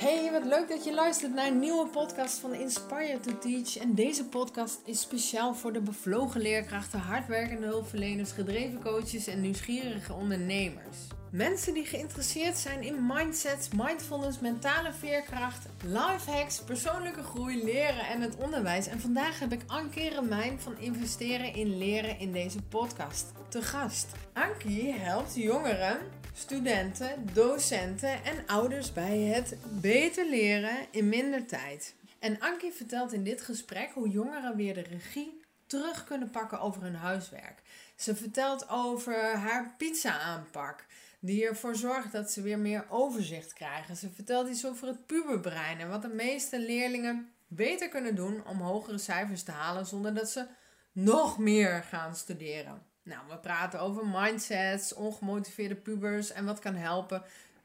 Hey, 0.00 0.30
wat 0.32 0.44
leuk 0.44 0.68
dat 0.68 0.84
je 0.84 0.94
luistert 0.94 1.34
naar 1.34 1.46
een 1.46 1.58
nieuwe 1.58 1.86
podcast 1.86 2.38
van 2.38 2.54
Inspire 2.54 3.20
to 3.20 3.38
Teach. 3.38 3.76
En 3.76 3.94
deze 3.94 4.24
podcast 4.24 4.80
is 4.84 5.00
speciaal 5.00 5.54
voor 5.54 5.72
de 5.72 5.80
bevlogen 5.80 6.40
leerkrachten, 6.40 7.00
hardwerkende 7.00 7.66
hulpverleners, 7.66 8.32
gedreven 8.32 8.82
coaches 8.82 9.26
en 9.26 9.40
nieuwsgierige 9.40 10.12
ondernemers. 10.12 10.96
Mensen 11.30 11.74
die 11.74 11.86
geïnteresseerd 11.86 12.58
zijn 12.58 12.82
in 12.82 13.06
mindsets, 13.06 13.68
mindfulness, 13.68 14.38
mentale 14.38 14.92
veerkracht, 14.92 15.66
life 15.84 16.30
hacks, 16.30 16.60
persoonlijke 16.60 17.22
groei, 17.22 17.64
leren 17.64 18.06
en 18.06 18.20
het 18.20 18.36
onderwijs. 18.36 18.86
En 18.86 19.00
vandaag 19.00 19.38
heb 19.38 19.52
ik 19.52 19.60
Ankie 19.66 20.08
Remijn 20.08 20.60
van 20.60 20.78
Investeren 20.78 21.54
in 21.54 21.78
Leren 21.78 22.18
in 22.18 22.32
deze 22.32 22.62
podcast 22.62 23.32
te 23.48 23.62
gast. 23.62 24.06
Ankie 24.32 24.92
helpt 24.92 25.34
jongeren 25.34 25.98
studenten, 26.32 27.28
docenten 27.32 28.24
en 28.24 28.46
ouders 28.46 28.92
bij 28.92 29.18
het 29.18 29.56
beter 29.80 30.28
leren 30.28 30.76
in 30.90 31.08
minder 31.08 31.46
tijd. 31.46 31.94
En 32.18 32.40
Ankie 32.40 32.72
vertelt 32.72 33.12
in 33.12 33.24
dit 33.24 33.42
gesprek 33.42 33.90
hoe 33.94 34.08
jongeren 34.08 34.56
weer 34.56 34.74
de 34.74 34.84
regie 34.90 35.40
terug 35.66 36.04
kunnen 36.04 36.30
pakken 36.30 36.60
over 36.60 36.82
hun 36.82 36.94
huiswerk. 36.94 37.62
Ze 37.96 38.16
vertelt 38.16 38.68
over 38.68 39.36
haar 39.36 39.74
pizza-aanpak, 39.78 40.86
die 41.20 41.46
ervoor 41.46 41.76
zorgt 41.76 42.12
dat 42.12 42.30
ze 42.30 42.42
weer 42.42 42.58
meer 42.58 42.86
overzicht 42.88 43.52
krijgen. 43.52 43.96
Ze 43.96 44.10
vertelt 44.10 44.48
iets 44.48 44.66
over 44.66 44.86
het 44.88 45.06
puberbrein 45.06 45.80
en 45.80 45.88
wat 45.88 46.02
de 46.02 46.08
meeste 46.08 46.58
leerlingen 46.58 47.32
beter 47.48 47.88
kunnen 47.88 48.14
doen 48.14 48.46
om 48.46 48.60
hogere 48.60 48.98
cijfers 48.98 49.42
te 49.42 49.50
halen 49.50 49.86
zonder 49.86 50.14
dat 50.14 50.30
ze 50.30 50.46
nog 50.92 51.38
meer 51.38 51.82
gaan 51.82 52.16
studeren. 52.16 52.82
Nou, 53.02 53.20
we 53.28 53.38
praten 53.38 53.80
over 53.80 54.06
mindsets, 54.06 54.94
ongemotiveerde 54.94 55.76
pubers 55.76 56.32
en 56.32 56.44
wat 56.44 56.58
kan 56.58 56.74
helpen. 56.74 57.22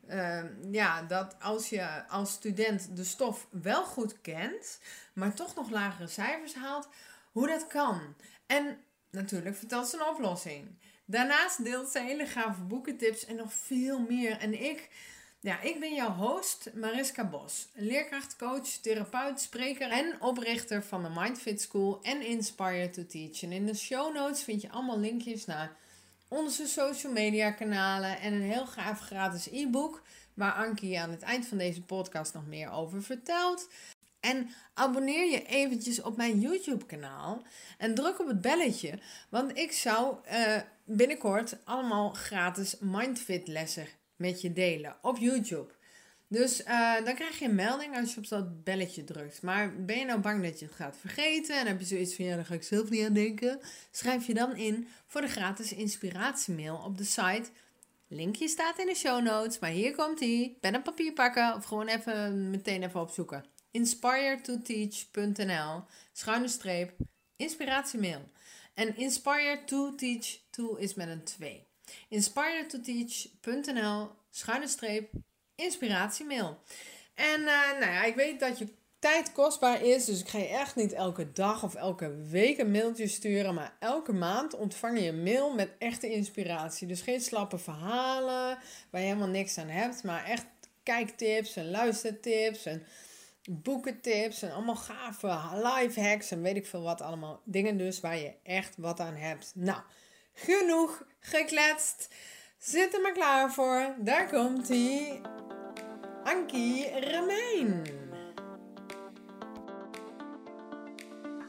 Ehm, 0.07 0.47
ja, 0.71 1.01
dat 1.01 1.35
als 1.39 1.69
je 1.69 2.07
als 2.07 2.31
student 2.31 2.95
de 2.95 3.03
stof 3.03 3.47
wel 3.51 3.85
goed 3.85 4.21
kent, 4.21 4.79
maar 5.13 5.33
toch 5.33 5.55
nog 5.55 5.69
lagere 5.69 6.07
cijfers 6.07 6.55
haalt, 6.55 6.89
hoe 7.31 7.47
dat 7.47 7.67
kan. 7.67 8.15
En 8.45 8.77
natuurlijk 9.09 9.55
vertelt 9.55 9.87
ze 9.87 9.95
een 9.95 10.07
oplossing. 10.07 10.77
Daarnaast 11.05 11.63
deelt 11.63 11.89
ze 11.89 11.99
hele 11.99 12.25
gave 12.25 12.61
boekentips 12.61 13.25
en 13.25 13.35
nog 13.35 13.53
veel 13.53 13.99
meer. 13.99 14.37
En 14.37 14.63
ik 14.63 14.89
ja, 15.45 15.61
ik 15.61 15.79
ben 15.79 15.93
jouw 15.93 16.11
host 16.11 16.71
Mariska 16.73 17.25
Bos, 17.29 17.67
leerkrachtcoach, 17.73 18.67
therapeut, 18.67 19.41
spreker 19.41 19.91
en 19.91 20.21
oprichter 20.21 20.83
van 20.83 21.03
de 21.03 21.09
Mindfit 21.09 21.61
School 21.61 21.99
en 22.01 22.21
Inspire 22.21 22.89
to 22.89 23.05
Teach. 23.05 23.43
En 23.43 23.51
in 23.51 23.65
de 23.65 23.75
show 23.75 24.13
notes 24.13 24.43
vind 24.43 24.61
je 24.61 24.69
allemaal 24.69 24.99
linkjes 24.99 25.45
naar 25.45 25.75
onze 26.27 26.67
social 26.67 27.11
media 27.11 27.51
kanalen 27.51 28.19
en 28.19 28.33
een 28.33 28.51
heel 28.51 28.67
gaaf 28.67 28.99
gratis 28.99 29.47
e-book 29.51 30.01
waar 30.33 30.53
Ankie 30.53 30.99
aan 30.99 31.11
het 31.11 31.21
eind 31.21 31.47
van 31.47 31.57
deze 31.57 31.81
podcast 31.81 32.33
nog 32.33 32.47
meer 32.47 32.71
over 32.71 33.03
vertelt. 33.03 33.67
En 34.25 34.49
abonneer 34.73 35.31
je 35.31 35.45
eventjes 35.45 36.01
op 36.01 36.17
mijn 36.17 36.39
YouTube 36.39 36.85
kanaal 36.85 37.43
en 37.77 37.95
druk 37.95 38.19
op 38.19 38.27
het 38.27 38.41
belletje, 38.41 38.99
want 39.29 39.57
ik 39.57 39.71
zou 39.71 40.17
uh, 40.31 40.57
binnenkort 40.85 41.57
allemaal 41.63 42.09
gratis 42.09 42.75
Mindfit 42.79 43.47
lessen 43.47 43.87
met 44.15 44.41
je 44.41 44.53
delen 44.53 44.95
op 45.01 45.17
YouTube. 45.17 45.73
Dus 46.27 46.61
uh, 46.61 47.05
dan 47.05 47.15
krijg 47.15 47.39
je 47.39 47.45
een 47.45 47.55
melding 47.55 47.97
als 47.97 48.13
je 48.13 48.19
op 48.19 48.27
dat 48.27 48.63
belletje 48.63 49.03
drukt. 49.03 49.41
Maar 49.41 49.75
ben 49.75 49.97
je 49.97 50.05
nou 50.05 50.19
bang 50.19 50.43
dat 50.43 50.59
je 50.59 50.65
het 50.65 50.75
gaat 50.75 50.97
vergeten 50.99 51.59
en 51.59 51.67
heb 51.67 51.79
je 51.79 51.85
zoiets 51.85 52.15
van 52.15 52.25
ja, 52.25 52.35
daar 52.35 52.45
ga 52.45 52.53
ik 52.53 52.63
zelf 52.63 52.89
niet 52.89 53.05
aan 53.05 53.13
denken? 53.13 53.59
Schrijf 53.91 54.27
je 54.27 54.33
dan 54.33 54.55
in 54.55 54.87
voor 55.07 55.21
de 55.21 55.27
gratis 55.27 55.73
inspiratiemail 55.73 56.75
op 56.85 56.97
de 56.97 57.03
site. 57.03 57.49
Linkje 58.07 58.47
staat 58.47 58.79
in 58.79 58.85
de 58.85 58.95
show 58.95 59.23
notes, 59.23 59.59
maar 59.59 59.69
hier 59.69 59.95
komt 59.95 60.19
ie. 60.19 60.57
Pen 60.59 60.73
en 60.73 60.81
papier 60.81 61.13
pakken 61.13 61.55
of 61.55 61.65
gewoon 61.65 61.87
even 61.87 62.49
meteen 62.49 62.83
even 62.83 63.01
opzoeken. 63.01 63.54
inspiretoteach.nl 63.75 65.83
schuine 66.11 66.47
streep 66.47 66.91
inspiratiemail. 67.35 68.21
En 68.73 68.97
inspire 68.97 69.59
to 69.65 69.95
teach 69.95 70.39
to 70.49 70.75
is 70.75 70.93
met 70.93 71.07
een 71.07 71.23
2 71.23 71.63
inspiretoteach.nl 72.09 74.09
schuine 74.29 74.67
streep 74.67 75.09
inspiratiemail. 75.55 76.61
En 77.13 77.41
uh, 77.41 77.79
nou 77.79 77.91
ja, 77.91 78.03
ik 78.03 78.15
weet 78.15 78.39
dat 78.39 78.57
je 78.57 78.67
tijd 78.99 79.31
kostbaar 79.31 79.81
is, 79.81 80.05
dus 80.05 80.19
ik 80.19 80.27
ga 80.27 80.37
je 80.37 80.47
echt 80.47 80.75
niet 80.75 80.93
elke 80.93 81.31
dag 81.31 81.63
of 81.63 81.75
elke 81.75 82.15
week 82.29 82.57
een 82.57 82.71
mailtje 82.71 83.07
sturen, 83.07 83.53
maar 83.53 83.75
elke 83.79 84.13
maand 84.13 84.53
ontvang 84.53 84.99
je 84.99 85.07
een 85.07 85.23
mail 85.23 85.53
met 85.53 85.69
echte 85.77 86.11
inspiratie. 86.11 86.87
Dus 86.87 87.01
geen 87.01 87.21
slappe 87.21 87.57
verhalen 87.57 88.57
waar 88.89 89.01
je 89.01 89.07
helemaal 89.07 89.27
niks 89.27 89.57
aan 89.57 89.67
hebt, 89.67 90.03
maar 90.03 90.25
echt 90.25 90.45
kijktips 90.83 91.55
en 91.55 91.71
luistertips 91.71 92.65
en 92.65 92.85
boekentips 93.49 94.41
en 94.41 94.51
allemaal 94.51 94.75
gave 94.75 95.39
life 95.63 96.01
hacks 96.01 96.31
en 96.31 96.41
weet 96.41 96.55
ik 96.55 96.65
veel 96.65 96.81
wat 96.81 97.01
allemaal. 97.01 97.41
Dingen 97.43 97.77
dus 97.77 97.99
waar 97.99 98.17
je 98.17 98.33
echt 98.43 98.75
wat 98.77 98.99
aan 98.99 99.15
hebt. 99.15 99.51
Nou, 99.55 99.79
genoeg 100.33 101.03
gekletst. 101.19 102.13
Zit 102.57 102.93
er 102.93 103.01
maar 103.01 103.13
klaar 103.13 103.53
voor. 103.53 103.95
Daar 103.99 104.29
komt 104.29 104.67
hij. 104.67 105.21
Ankie 106.23 106.99
Remijn. 106.99 107.83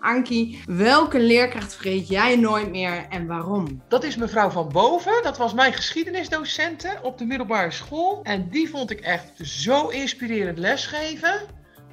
Ankie, 0.00 0.62
welke 0.66 1.18
leerkracht 1.18 1.74
vergeet 1.74 2.08
jij 2.08 2.36
nooit 2.36 2.70
meer 2.70 3.06
en 3.08 3.26
waarom? 3.26 3.82
Dat 3.88 4.04
is 4.04 4.16
mevrouw 4.16 4.50
van 4.50 4.68
Boven. 4.72 5.22
Dat 5.22 5.36
was 5.36 5.54
mijn 5.54 5.72
geschiedenisdocenten 5.72 7.02
op 7.02 7.18
de 7.18 7.24
middelbare 7.24 7.70
school. 7.70 8.20
En 8.22 8.48
die 8.50 8.68
vond 8.68 8.90
ik 8.90 9.00
echt 9.00 9.30
zo 9.42 9.88
inspirerend 9.88 10.58
lesgeven. 10.58 11.40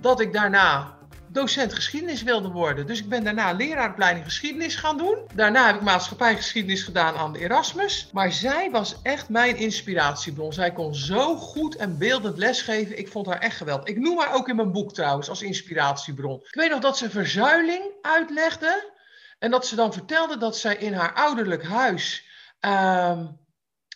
Dat 0.04 0.20
ik 0.20 0.34
daarna 0.34 0.98
docent 1.28 1.74
geschiedenis 1.74 2.24
wilde 2.24 2.50
worden. 2.50 2.88
Dus 2.88 3.00
ik 3.00 3.10
ben 3.10 3.24
daarna 3.24 3.52
leraaropleiding 3.52 4.26
geschiedenis 4.26 4.76
gaan 4.76 4.98
doen. 4.98 5.18
Daarna 5.34 5.66
heb 5.66 5.76
ik 5.76 5.82
maatschappijgeschiedenis 5.82 6.84
gedaan 6.84 7.16
aan 7.16 7.34
de 7.34 7.40
Erasmus. 7.40 8.10
Maar 8.12 8.32
zij 8.32 8.72
was 8.72 8.96
echt 9.02 9.30
mijn 9.30 9.56
inspiratiebron. 9.56 10.54
Zij 10.54 10.72
kon 10.74 10.96
zo 10.96 11.36
goed 11.36 11.76
en 11.76 11.98
beeldend 11.98 12.38
lesgeven. 12.38 12.98
Ik 12.98 13.08
vond 13.08 13.26
haar 13.26 13.40
echt 13.40 13.58
geweldig. 13.58 13.88
Ik 13.88 14.00
noem 14.00 14.20
haar 14.20 14.34
ook 14.34 14.50
in 14.50 14.56
mijn 14.56 14.72
boek 14.72 14.94
trouwens 14.94 15.30
als 15.30 15.42
inspiratiebron. 15.42 16.40
Ik 16.40 16.56
weet 16.56 16.70
nog 16.70 16.80
dat 16.80 16.98
ze 16.98 17.10
verzuiling 17.10 17.84
uitlegde. 18.02 18.92
En 19.40 19.52
dat 19.52 19.68
ze 19.68 19.76
dan 19.76 19.94
vertelde 19.94 20.38
dat 20.38 20.58
zij 20.58 20.76
in 20.76 20.94
haar 20.94 21.14
ouderlijk 21.14 21.64
huis... 21.64 22.26
Uh, 22.62 23.20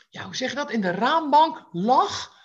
ja, 0.10 0.24
hoe 0.24 0.36
zeg 0.36 0.50
je 0.50 0.56
dat? 0.56 0.72
In 0.72 0.82
de 0.82 0.92
raambank 0.92 1.68
lag 1.72 2.36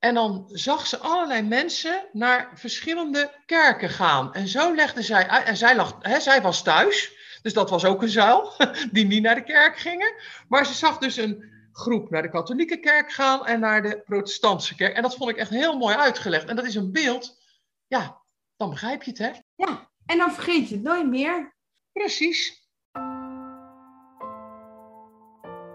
en 0.00 0.14
dan 0.14 0.44
zag 0.48 0.86
ze 0.86 0.98
allerlei 0.98 1.42
mensen 1.42 2.08
naar 2.12 2.50
verschillende 2.54 3.32
kerken 3.46 3.90
gaan. 3.90 4.34
En 4.34 4.48
zo 4.48 4.74
legde 4.74 5.02
zij 5.02 5.28
uit. 5.28 5.46
En 5.46 5.56
zij, 5.56 5.76
lag, 5.76 5.96
hè, 6.00 6.20
zij 6.20 6.42
was 6.42 6.62
thuis. 6.62 7.18
Dus 7.42 7.52
dat 7.52 7.70
was 7.70 7.84
ook 7.84 8.02
een 8.02 8.08
zuil. 8.08 8.52
Die 8.92 9.06
niet 9.06 9.22
naar 9.22 9.34
de 9.34 9.42
kerk 9.42 9.78
gingen. 9.78 10.14
Maar 10.48 10.66
ze 10.66 10.74
zag 10.74 10.98
dus 10.98 11.16
een 11.16 11.44
groep 11.72 12.10
naar 12.10 12.22
de 12.22 12.30
katholieke 12.30 12.80
kerk 12.80 13.12
gaan. 13.12 13.46
En 13.46 13.60
naar 13.60 13.82
de 13.82 14.00
protestantse 14.04 14.74
kerk. 14.74 14.96
En 14.96 15.02
dat 15.02 15.14
vond 15.14 15.30
ik 15.30 15.36
echt 15.36 15.50
heel 15.50 15.78
mooi 15.78 15.96
uitgelegd. 15.96 16.48
En 16.48 16.56
dat 16.56 16.66
is 16.66 16.74
een 16.74 16.92
beeld. 16.92 17.38
Ja, 17.86 18.20
dan 18.56 18.70
begrijp 18.70 19.02
je 19.02 19.10
het, 19.10 19.18
hè? 19.18 19.30
Ja, 19.54 19.90
en 20.06 20.18
dan 20.18 20.32
vergeet 20.32 20.68
je 20.68 20.74
het 20.74 20.84
nooit 20.84 21.06
meer. 21.06 21.54
Precies. 21.92 22.68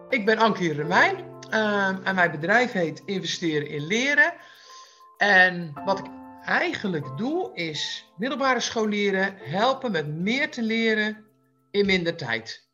Ik 0.10 0.26
ben 0.26 0.38
Ankie 0.38 0.74
Remijn. 0.74 1.35
Ehm, 1.50 2.04
en 2.04 2.16
mijn 2.16 2.32
bedrijf 2.32 2.72
heet 2.72 3.02
Investeren 3.06 3.68
in 3.68 3.88
Leren. 3.88 4.34
En 5.18 5.74
wat 5.86 6.00
ik 6.00 6.06
eigenlijk 6.46 7.18
doe 7.18 7.52
is 7.54 8.06
middelbare 8.18 8.60
scholieren 8.60 9.38
helpen 9.38 9.92
met 9.92 10.08
meer 10.08 10.52
te 10.52 10.62
leren 10.62 11.26
in 11.72 11.86
minder 11.86 12.16
tijd. 12.16 12.70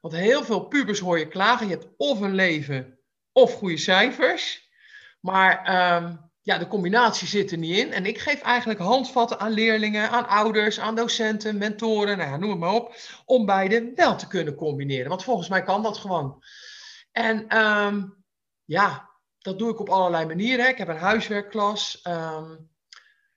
Want 0.00 0.14
heel 0.14 0.44
veel 0.44 0.60
pubers 0.60 0.98
hoor 0.98 1.18
je 1.18 1.28
klagen. 1.28 1.66
Je 1.66 1.72
hebt 1.72 1.88
of 1.96 2.20
een 2.20 2.34
leven 2.34 2.98
of 3.32 3.54
goede 3.54 3.76
cijfers. 3.76 4.70
Maar 5.20 5.64
ehm, 5.64 6.16
ja, 6.42 6.58
de 6.58 6.68
combinatie 6.68 7.28
zit 7.28 7.50
er 7.50 7.58
niet 7.58 7.76
in. 7.76 7.92
En 7.92 8.06
ik 8.06 8.18
geef 8.18 8.40
eigenlijk 8.40 8.80
handvatten 8.80 9.40
aan 9.40 9.52
leerlingen, 9.52 10.10
aan 10.10 10.28
ouders, 10.28 10.80
aan 10.80 10.94
docenten, 10.94 11.58
mentoren, 11.58 12.18
nou 12.18 12.30
ja, 12.30 12.36
noem 12.36 12.50
het 12.50 12.58
maar 12.58 12.74
op. 12.74 12.94
Om 13.24 13.46
beide 13.46 13.92
wel 13.94 14.16
te 14.16 14.26
kunnen 14.26 14.54
combineren. 14.54 15.08
Want 15.08 15.24
volgens 15.24 15.48
mij 15.48 15.62
kan 15.62 15.82
dat 15.82 15.98
gewoon. 15.98 16.42
En 17.12 17.58
um, 17.58 18.24
ja, 18.64 19.10
dat 19.38 19.58
doe 19.58 19.70
ik 19.70 19.80
op 19.80 19.88
allerlei 19.88 20.26
manieren. 20.26 20.68
Ik 20.68 20.78
heb 20.78 20.88
een 20.88 20.96
huiswerkklas. 20.96 22.00
Um, 22.06 22.70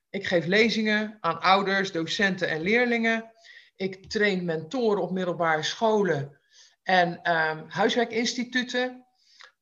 ik 0.10 0.27
geef 0.27 0.45
lezingen 0.45 1.18
aan 1.22 1.42
ouders, 1.42 1.92
docenten 1.92 2.50
en 2.50 2.62
leerlingen. 2.62 3.31
Ik 3.75 4.10
train 4.10 4.45
mentoren 4.45 5.01
op 5.01 5.12
middelbare 5.12 5.63
scholen 5.63 6.39
en 6.83 7.31
um, 7.31 7.66
huiswerkinstituten. 7.68 9.06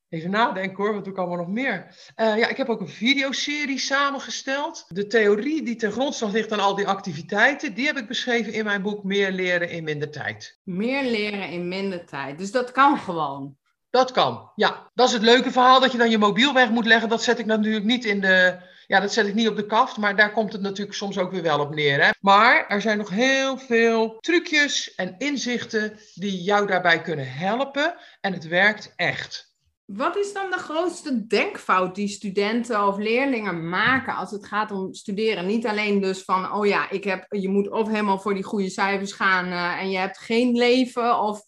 Even 0.08 0.30
nadenken 0.30 0.76
hoor, 0.76 0.94
wat 0.94 1.04
doe 1.04 1.12
ik 1.12 1.18
allemaal 1.18 1.36
nog 1.36 1.48
meer? 1.48 1.94
Uh, 2.16 2.38
ja, 2.38 2.48
ik 2.48 2.56
heb 2.56 2.68
ook 2.68 2.80
een 2.80 2.88
videoserie 2.88 3.78
samengesteld. 3.78 4.84
De 4.88 5.06
theorie 5.06 5.62
die 5.62 5.76
ten 5.76 5.92
grondslag 5.92 6.32
ligt 6.32 6.52
aan 6.52 6.60
al 6.60 6.74
die 6.74 6.86
activiteiten, 6.86 7.74
die 7.74 7.86
heb 7.86 7.96
ik 7.96 8.08
beschreven 8.08 8.52
in 8.52 8.64
mijn 8.64 8.82
boek 8.82 9.04
Meer 9.04 9.30
leren 9.30 9.70
in 9.70 9.84
minder 9.84 10.10
tijd. 10.10 10.60
Meer 10.64 11.02
leren 11.02 11.48
in 11.48 11.68
minder 11.68 12.06
tijd. 12.06 12.38
Dus 12.38 12.50
dat 12.50 12.72
kan 12.72 12.98
gewoon. 12.98 13.56
Dat 13.94 14.12
kan, 14.12 14.50
ja. 14.54 14.90
Dat 14.94 15.08
is 15.08 15.12
het 15.12 15.22
leuke 15.22 15.50
verhaal, 15.50 15.80
dat 15.80 15.92
je 15.92 15.98
dan 15.98 16.10
je 16.10 16.18
mobiel 16.18 16.52
weg 16.52 16.70
moet 16.70 16.86
leggen. 16.86 17.08
Dat 17.08 17.22
zet 17.22 17.38
ik 17.38 17.46
natuurlijk 17.46 17.84
niet 17.84 18.04
in 18.04 18.20
de, 18.20 18.56
ja, 18.86 19.00
dat 19.00 19.12
zet 19.12 19.26
ik 19.26 19.34
niet 19.34 19.48
op 19.48 19.56
de 19.56 19.66
kaft, 19.66 19.96
maar 19.96 20.16
daar 20.16 20.32
komt 20.32 20.52
het 20.52 20.60
natuurlijk 20.60 20.96
soms 20.96 21.18
ook 21.18 21.30
weer 21.30 21.42
wel 21.42 21.60
op 21.60 21.74
neer. 21.74 22.04
Hè? 22.04 22.10
Maar 22.20 22.66
er 22.68 22.80
zijn 22.80 22.98
nog 22.98 23.10
heel 23.10 23.58
veel 23.58 24.16
trucjes 24.20 24.94
en 24.94 25.14
inzichten 25.18 25.98
die 26.14 26.42
jou 26.42 26.66
daarbij 26.66 27.02
kunnen 27.02 27.32
helpen. 27.32 27.94
En 28.20 28.32
het 28.32 28.48
werkt 28.48 28.92
echt. 28.96 29.52
Wat 29.84 30.16
is 30.16 30.32
dan 30.32 30.50
de 30.50 30.58
grootste 30.58 31.26
denkfout 31.26 31.94
die 31.94 32.08
studenten 32.08 32.86
of 32.86 32.96
leerlingen 32.96 33.68
maken 33.68 34.14
als 34.14 34.30
het 34.30 34.46
gaat 34.46 34.70
om 34.70 34.94
studeren? 34.94 35.46
Niet 35.46 35.66
alleen 35.66 36.00
dus 36.00 36.22
van, 36.22 36.52
oh 36.52 36.66
ja, 36.66 36.90
ik 36.90 37.04
heb, 37.04 37.26
je 37.28 37.48
moet 37.48 37.70
of 37.70 37.88
helemaal 37.88 38.18
voor 38.18 38.34
die 38.34 38.44
goede 38.44 38.70
cijfers 38.70 39.12
gaan 39.12 39.46
uh, 39.46 39.80
en 39.80 39.90
je 39.90 39.98
hebt 39.98 40.18
geen 40.18 40.56
leven. 40.56 41.20
Of, 41.20 41.42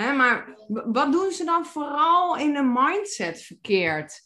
hè, 0.00 0.12
maar 0.12 0.56
wat 0.66 1.12
doen 1.12 1.32
ze 1.32 1.44
dan 1.44 1.66
vooral 1.66 2.36
in 2.36 2.52
de 2.52 2.62
mindset 2.62 3.42
verkeerd? 3.42 4.20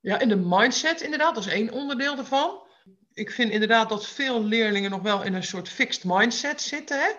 Ja, 0.00 0.18
in 0.18 0.28
de 0.28 0.36
mindset 0.36 1.00
inderdaad, 1.00 1.34
dat 1.34 1.46
is 1.46 1.52
één 1.52 1.72
onderdeel 1.72 2.16
ervan. 2.16 2.66
Ik 3.12 3.30
vind 3.30 3.50
inderdaad 3.50 3.88
dat 3.88 4.06
veel 4.06 4.44
leerlingen 4.44 4.90
nog 4.90 5.02
wel 5.02 5.22
in 5.22 5.34
een 5.34 5.42
soort 5.42 5.68
fixed 5.68 6.04
mindset 6.04 6.60
zitten. 6.60 7.00
Hè? 7.00 7.10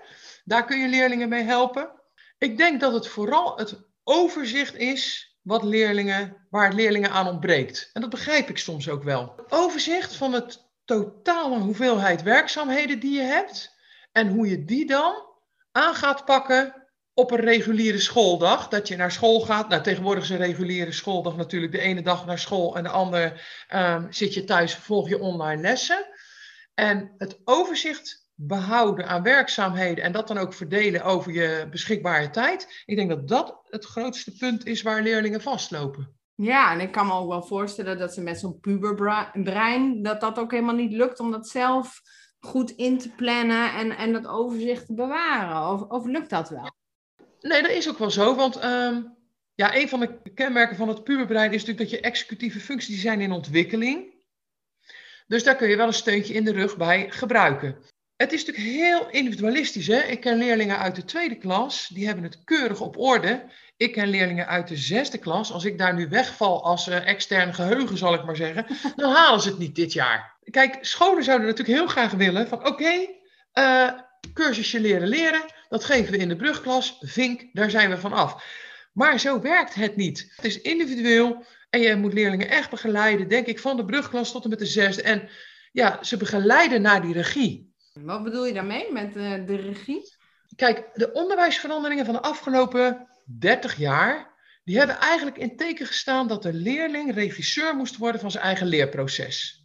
Daar 0.44 0.66
kun 0.66 0.80
je 0.80 0.88
leerlingen 0.88 1.30
mee 1.30 1.44
helpen. 1.44 1.92
Ik 2.38 2.58
denk 2.58 2.80
dat 2.80 2.94
het 2.94 3.08
vooral 3.08 3.58
het 3.58 3.90
overzicht 4.04 4.76
is 4.76 5.30
wat 5.42 5.64
leerlingen, 5.64 6.48
waar 6.50 6.74
leerlingen 6.74 7.12
aan 7.12 7.28
ontbreekt. 7.28 7.90
En 7.94 8.02
dat 8.02 8.10
begrijp 8.10 8.50
ik 8.50 8.58
soms 8.58 8.90
ook 8.90 9.04
wel. 9.04 9.36
Overzicht 9.50 10.16
van 10.16 10.34
het 10.34 10.70
totale 10.86 11.60
hoeveelheid 11.60 12.24
werkzaamheden 12.24 13.00
die 13.00 13.14
je 13.14 13.22
hebt 13.22 13.76
en 14.12 14.28
hoe 14.28 14.50
je 14.50 14.66
die 14.66 14.86
dan 14.86 15.28
aan 15.72 15.96
gaat 15.96 16.26
pakken 16.26 16.89
op 17.20 17.32
een 17.32 17.40
reguliere 17.40 18.00
schooldag. 18.00 18.68
Dat 18.68 18.88
je 18.88 18.96
naar 18.96 19.12
school 19.12 19.40
gaat. 19.40 19.70
Nou, 19.70 19.84
tegenwoordig 19.84 20.24
is 20.24 20.30
een 20.30 20.38
reguliere 20.38 20.92
schooldag 20.92 21.36
natuurlijk 21.36 21.72
de 21.72 21.80
ene 21.80 22.02
dag 22.02 22.26
naar 22.26 22.40
school 22.40 22.76
en 22.76 22.84
de 22.84 22.90
andere 22.90 23.40
um, 23.74 24.08
zit 24.10 24.34
je 24.34 24.44
thuis, 24.44 24.76
volg 24.76 25.10
je 25.10 25.20
online 25.20 25.62
lessen. 25.62 26.06
En 26.74 27.14
het 27.18 27.40
overzicht 27.44 28.28
behouden 28.36 29.08
aan 29.08 29.24
werkzaamheden 29.24 30.04
en 30.04 30.12
dat 30.12 30.28
dan 30.28 30.38
ook 30.38 30.54
verdelen 30.54 31.04
over 31.04 31.32
je 31.32 31.68
beschikbare 31.72 32.30
tijd. 32.30 32.84
Ik 32.86 32.96
denk 32.96 33.10
dat 33.10 33.28
dat 33.28 33.60
het 33.70 33.86
grootste 33.86 34.36
punt 34.38 34.66
is 34.66 34.82
waar 34.82 35.02
leerlingen 35.02 35.42
vastlopen. 35.42 36.18
Ja, 36.36 36.72
en 36.72 36.80
ik 36.80 36.92
kan 36.92 37.08
me 37.08 37.14
ook 37.14 37.30
wel 37.30 37.44
voorstellen 37.44 37.98
dat 37.98 38.14
ze 38.14 38.22
met 38.22 38.40
zo'n 38.40 38.60
puberbrein, 38.60 40.02
dat 40.04 40.22
dat 40.22 40.40
ook 40.40 40.52
helemaal 40.52 40.76
niet 40.76 40.94
lukt 40.94 41.20
om 41.20 41.32
dat 41.32 41.48
zelf 41.48 42.02
goed 42.40 42.72
in 42.72 42.98
te 42.98 43.10
plannen 43.10 43.74
en, 43.74 43.98
en 43.98 44.14
dat 44.14 44.28
overzicht 44.28 44.86
te 44.86 44.94
bewaren. 44.94 45.74
Of, 45.74 45.82
of 45.82 46.06
lukt 46.06 46.30
dat 46.30 46.50
wel? 46.50 46.78
Nee, 47.40 47.62
dat 47.62 47.72
is 47.72 47.90
ook 47.90 47.98
wel 47.98 48.12
zo, 48.12 48.36
want 48.36 48.56
ehm, 48.56 49.02
ja, 49.56 49.76
een 49.76 49.90
van 49.90 50.00
de 50.00 50.32
kenmerken 50.34 50.76
van 50.76 50.88
het 50.88 51.04
puberbrein 51.04 51.54
is 51.54 51.66
natuurlijk 51.66 51.90
dat 51.90 52.00
je 52.00 52.06
executieve 52.06 52.60
functies 52.60 53.02
zijn 53.02 53.22
in 53.22 53.32
ontwikkeling. 53.32 54.18
Dus 55.28 55.44
daar 55.44 55.56
kun 55.56 55.70
je 55.70 55.76
wel 55.76 55.88
een 55.88 55.94
steuntje 55.94 56.34
in 56.34 56.44
de 56.44 56.52
rug 56.52 56.78
bij 56.78 57.12
gebruiken. 57.12 57.78
Het 58.16 58.32
is 58.32 58.46
natuurlijk 58.46 58.76
heel 58.76 59.10
individualistisch. 59.10 59.88
Hè? 59.88 60.00
Ik 60.00 60.20
ken 60.20 60.38
leerlingen 60.38 60.78
uit 60.78 60.96
de 60.96 61.06
tweede 61.06 61.36
klas, 61.36 61.88
die 61.88 62.06
hebben 62.06 62.24
het 62.24 62.44
keurig 62.44 62.82
op 62.82 62.98
orde. 62.98 63.46
Ik 63.78 63.92
ken 63.92 64.08
leerlingen 64.08 64.48
uit 64.48 64.68
de 64.68 64.78
zesde 64.78 65.18
klas. 65.18 65.52
Als 65.52 65.66
ik 65.66 65.78
daar 65.78 65.94
nu 65.94 66.08
wegval 66.10 66.64
als 66.64 66.88
uh, 66.88 67.08
extern 67.08 67.54
geheugen, 67.54 67.98
zal 67.98 68.14
ik 68.14 68.24
maar 68.26 68.36
zeggen, 68.36 68.66
dan 68.96 69.14
halen 69.14 69.42
ze 69.42 69.50
het 69.50 69.58
niet 69.58 69.76
dit 69.76 69.94
jaar. 69.94 70.38
Kijk, 70.44 70.78
scholen 70.82 71.24
zouden 71.24 71.48
natuurlijk 71.48 71.78
heel 71.78 71.88
graag 71.88 72.12
willen 72.12 72.48
van 72.48 72.58
oké, 72.58 72.68
okay, 72.68 73.20
uh, 73.54 74.00
cursusje 74.34 74.80
leren 74.80 75.08
leren, 75.08 75.42
dat 75.70 75.84
geven 75.84 76.12
we 76.12 76.18
in 76.18 76.28
de 76.28 76.36
brugklas, 76.36 76.98
vink, 77.02 77.50
daar 77.54 77.70
zijn 77.70 77.90
we 77.90 77.98
van 77.98 78.14
af. 78.14 78.44
Maar 78.94 79.20
zo 79.20 79.42
werkt 79.42 79.74
het 79.74 79.96
niet. 79.96 80.34
Het 80.36 80.46
is 80.46 80.62
individueel 80.62 81.46
en 81.70 81.80
je 81.80 81.96
moet 81.96 82.14
leerlingen 82.14 82.50
echt 82.50 82.70
begeleiden, 82.70 83.28
denk 83.28 83.46
ik, 83.46 83.60
van 83.60 83.78
de 83.78 83.86
brugklas 83.86 84.32
tot 84.32 84.44
en 84.44 84.50
met 84.50 84.60
de 84.60 84.66
zesde. 84.66 85.02
En 85.02 85.30
ja, 85.72 86.04
ze 86.04 86.18
begeleiden 86.18 86.82
naar 86.82 87.02
die 87.02 87.14
regie. 87.14 87.74
Wat 87.94 88.24
bedoel 88.24 88.46
je 88.46 88.54
daarmee 88.54 88.92
met 88.92 89.14
de, 89.14 89.20
eh, 89.20 89.46
de 89.48 89.56
regie? 89.56 90.14
Kijk, 90.56 90.90
de 90.94 91.12
onderwijsveranderingen 91.12 92.06
van 92.06 92.14
de 92.14 92.22
afgelopen 92.22 93.08
30 93.26 93.78
jaar, 93.78 94.34
die 94.64 94.78
hebben 94.78 95.00
eigenlijk 95.00 95.38
in 95.38 95.56
teken 95.56 95.86
gestaan 95.86 96.28
dat 96.28 96.44
de 96.44 96.54
leerling 96.54 97.14
regisseur 97.14 97.76
moest 97.76 97.98
worden 97.98 98.22
van 98.22 98.32
zijn 98.32 98.44
eigen 98.44 98.68
leerproces. 98.68 99.59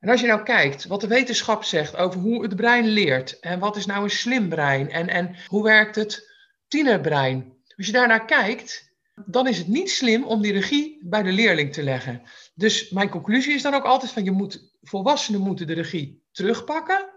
En 0.00 0.08
als 0.08 0.20
je 0.20 0.26
nou 0.26 0.42
kijkt 0.42 0.86
wat 0.86 1.00
de 1.00 1.06
wetenschap 1.06 1.64
zegt 1.64 1.96
over 1.96 2.20
hoe 2.20 2.42
het 2.42 2.56
brein 2.56 2.86
leert 2.86 3.38
en 3.38 3.58
wat 3.58 3.76
is 3.76 3.86
nou 3.86 4.02
een 4.02 4.10
slim 4.10 4.48
brein 4.48 4.90
en, 4.90 5.08
en 5.08 5.36
hoe 5.46 5.62
werkt 5.62 5.94
het 5.94 6.30
tienerbrein. 6.68 7.56
Als 7.76 7.86
je 7.86 7.92
daarnaar 7.92 8.24
kijkt, 8.24 8.92
dan 9.26 9.46
is 9.46 9.58
het 9.58 9.68
niet 9.68 9.90
slim 9.90 10.24
om 10.24 10.42
die 10.42 10.52
regie 10.52 10.98
bij 11.02 11.22
de 11.22 11.32
leerling 11.32 11.72
te 11.72 11.82
leggen. 11.82 12.22
Dus 12.54 12.90
mijn 12.90 13.08
conclusie 13.08 13.54
is 13.54 13.62
dan 13.62 13.74
ook 13.74 13.84
altijd 13.84 14.12
van 14.12 14.24
je 14.24 14.30
moet, 14.30 14.72
volwassenen 14.82 15.40
moeten 15.40 15.66
de 15.66 15.74
regie 15.74 16.22
terugpakken 16.32 17.08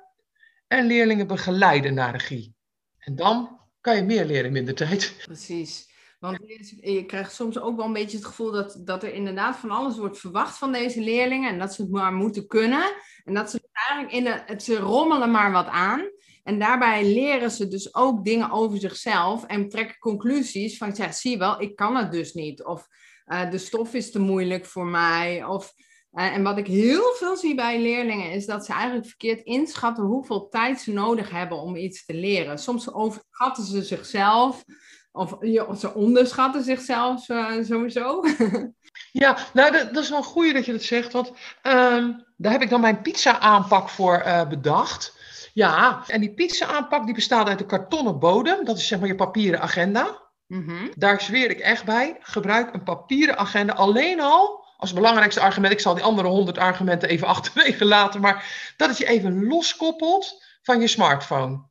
en 0.67 0.85
leerlingen 0.85 1.27
begeleiden 1.27 1.93
naar 1.93 2.11
regie. 2.11 2.55
En 2.97 3.15
dan 3.15 3.59
kan 3.81 3.95
je 3.95 4.03
meer 4.03 4.25
leren 4.25 4.45
in 4.45 4.51
minder 4.51 4.75
tijd. 4.75 5.15
Precies. 5.25 5.89
Want 6.21 6.37
je 6.81 7.05
krijgt 7.05 7.33
soms 7.33 7.59
ook 7.59 7.75
wel 7.75 7.85
een 7.85 7.93
beetje 7.93 8.17
het 8.17 8.25
gevoel 8.25 8.51
dat, 8.51 8.77
dat 8.79 9.03
er 9.03 9.13
inderdaad 9.13 9.55
van 9.55 9.71
alles 9.71 9.97
wordt 9.97 10.19
verwacht 10.19 10.57
van 10.57 10.71
deze 10.71 11.01
leerlingen. 11.01 11.49
En 11.49 11.59
dat 11.59 11.73
ze 11.73 11.81
het 11.81 11.91
maar 11.91 12.13
moeten 12.13 12.47
kunnen. 12.47 12.95
En 13.23 13.33
dat 13.33 13.51
ze 13.51 13.59
eigenlijk 13.73 14.13
in 14.13 14.23
de, 14.23 14.63
ze 14.63 14.77
rommelen 14.77 15.31
maar 15.31 15.51
wat 15.51 15.67
aan. 15.67 16.09
En 16.43 16.59
daarbij 16.59 17.03
leren 17.13 17.51
ze 17.51 17.67
dus 17.67 17.95
ook 17.95 18.25
dingen 18.25 18.51
over 18.51 18.79
zichzelf 18.79 19.45
en 19.45 19.69
trekken 19.69 19.97
conclusies 19.97 20.77
van, 20.77 20.91
ja, 20.95 21.11
zie 21.11 21.31
je 21.31 21.37
wel, 21.37 21.61
ik 21.61 21.75
kan 21.75 21.95
het 21.95 22.11
dus 22.11 22.33
niet. 22.33 22.63
Of 22.63 22.87
uh, 23.27 23.51
de 23.51 23.57
stof 23.57 23.93
is 23.93 24.11
te 24.11 24.19
moeilijk 24.19 24.65
voor 24.65 24.85
mij. 24.85 25.45
Of 25.45 25.73
uh, 26.13 26.35
en 26.35 26.43
wat 26.43 26.57
ik 26.57 26.67
heel 26.67 27.13
veel 27.13 27.35
zie 27.35 27.55
bij 27.55 27.81
leerlingen 27.81 28.31
is 28.31 28.45
dat 28.45 28.65
ze 28.65 28.73
eigenlijk 28.73 29.07
verkeerd 29.07 29.43
inschatten 29.43 30.03
hoeveel 30.03 30.49
tijd 30.49 30.81
ze 30.81 30.93
nodig 30.93 31.29
hebben 31.29 31.57
om 31.57 31.75
iets 31.75 32.05
te 32.05 32.13
leren. 32.13 32.57
Soms 32.57 32.93
overschatten 32.93 33.63
ze 33.63 33.83
zichzelf 33.83 34.63
of, 35.11 35.33
of 35.67 35.79
ze 35.79 35.93
onderschatten 35.93 36.63
zichzelf 36.63 37.29
uh, 37.29 37.63
sowieso. 37.63 38.21
Ja, 39.11 39.37
nou 39.53 39.71
dat, 39.71 39.93
dat, 39.93 40.03
is 40.03 40.09
wel 40.09 40.23
goed 40.23 40.53
dat 40.53 40.65
je 40.65 40.71
dat 40.71 40.83
zegt, 40.83 41.13
want 41.13 41.31
uh, 41.63 42.07
daar 42.37 42.51
heb 42.51 42.61
ik 42.61 42.69
dan 42.69 42.81
mijn 42.81 43.01
pizza-aanpak 43.01 43.89
voor 43.89 44.23
uh, 44.25 44.47
bedacht. 44.47 45.19
Ja, 45.53 46.03
en 46.07 46.19
die 46.21 46.33
pizza-aanpak 46.33 47.05
die 47.05 47.13
bestaat 47.13 47.47
uit 47.47 47.59
een 47.59 47.65
kartonnen 47.65 48.19
bodem, 48.19 48.65
dat 48.65 48.77
is 48.77 48.87
zeg 48.87 48.99
maar 48.99 49.07
je 49.07 49.15
papieren 49.15 49.61
agenda. 49.61 50.19
Mm 50.47 50.67
-hmm. 50.67 50.91
Daar 50.95 51.21
zweer 51.21 51.49
ik 51.49 51.59
echt 51.59 51.85
bij. 51.85 52.17
Gebruik 52.19 52.73
een 52.73 52.83
papieren 52.83 53.37
agenda 53.37 53.73
alleen 53.73 54.21
al 54.21 54.61
als 54.81 54.93
belangrijkste 54.93 55.41
argument, 55.41 55.73
ik 55.73 55.79
zal 55.79 55.93
die 55.93 56.03
andere 56.03 56.27
honderd 56.27 56.57
argumenten 56.57 57.09
even 57.09 57.27
achterwege 57.35 57.85
laten, 57.85 58.21
maar 58.21 58.73
dat 58.77 58.89
het 58.89 58.97
je 58.97 59.07
even 59.07 59.47
loskoppelt 59.47 60.43
van 60.61 60.81
je 60.81 60.87
smartphone. 60.87 61.69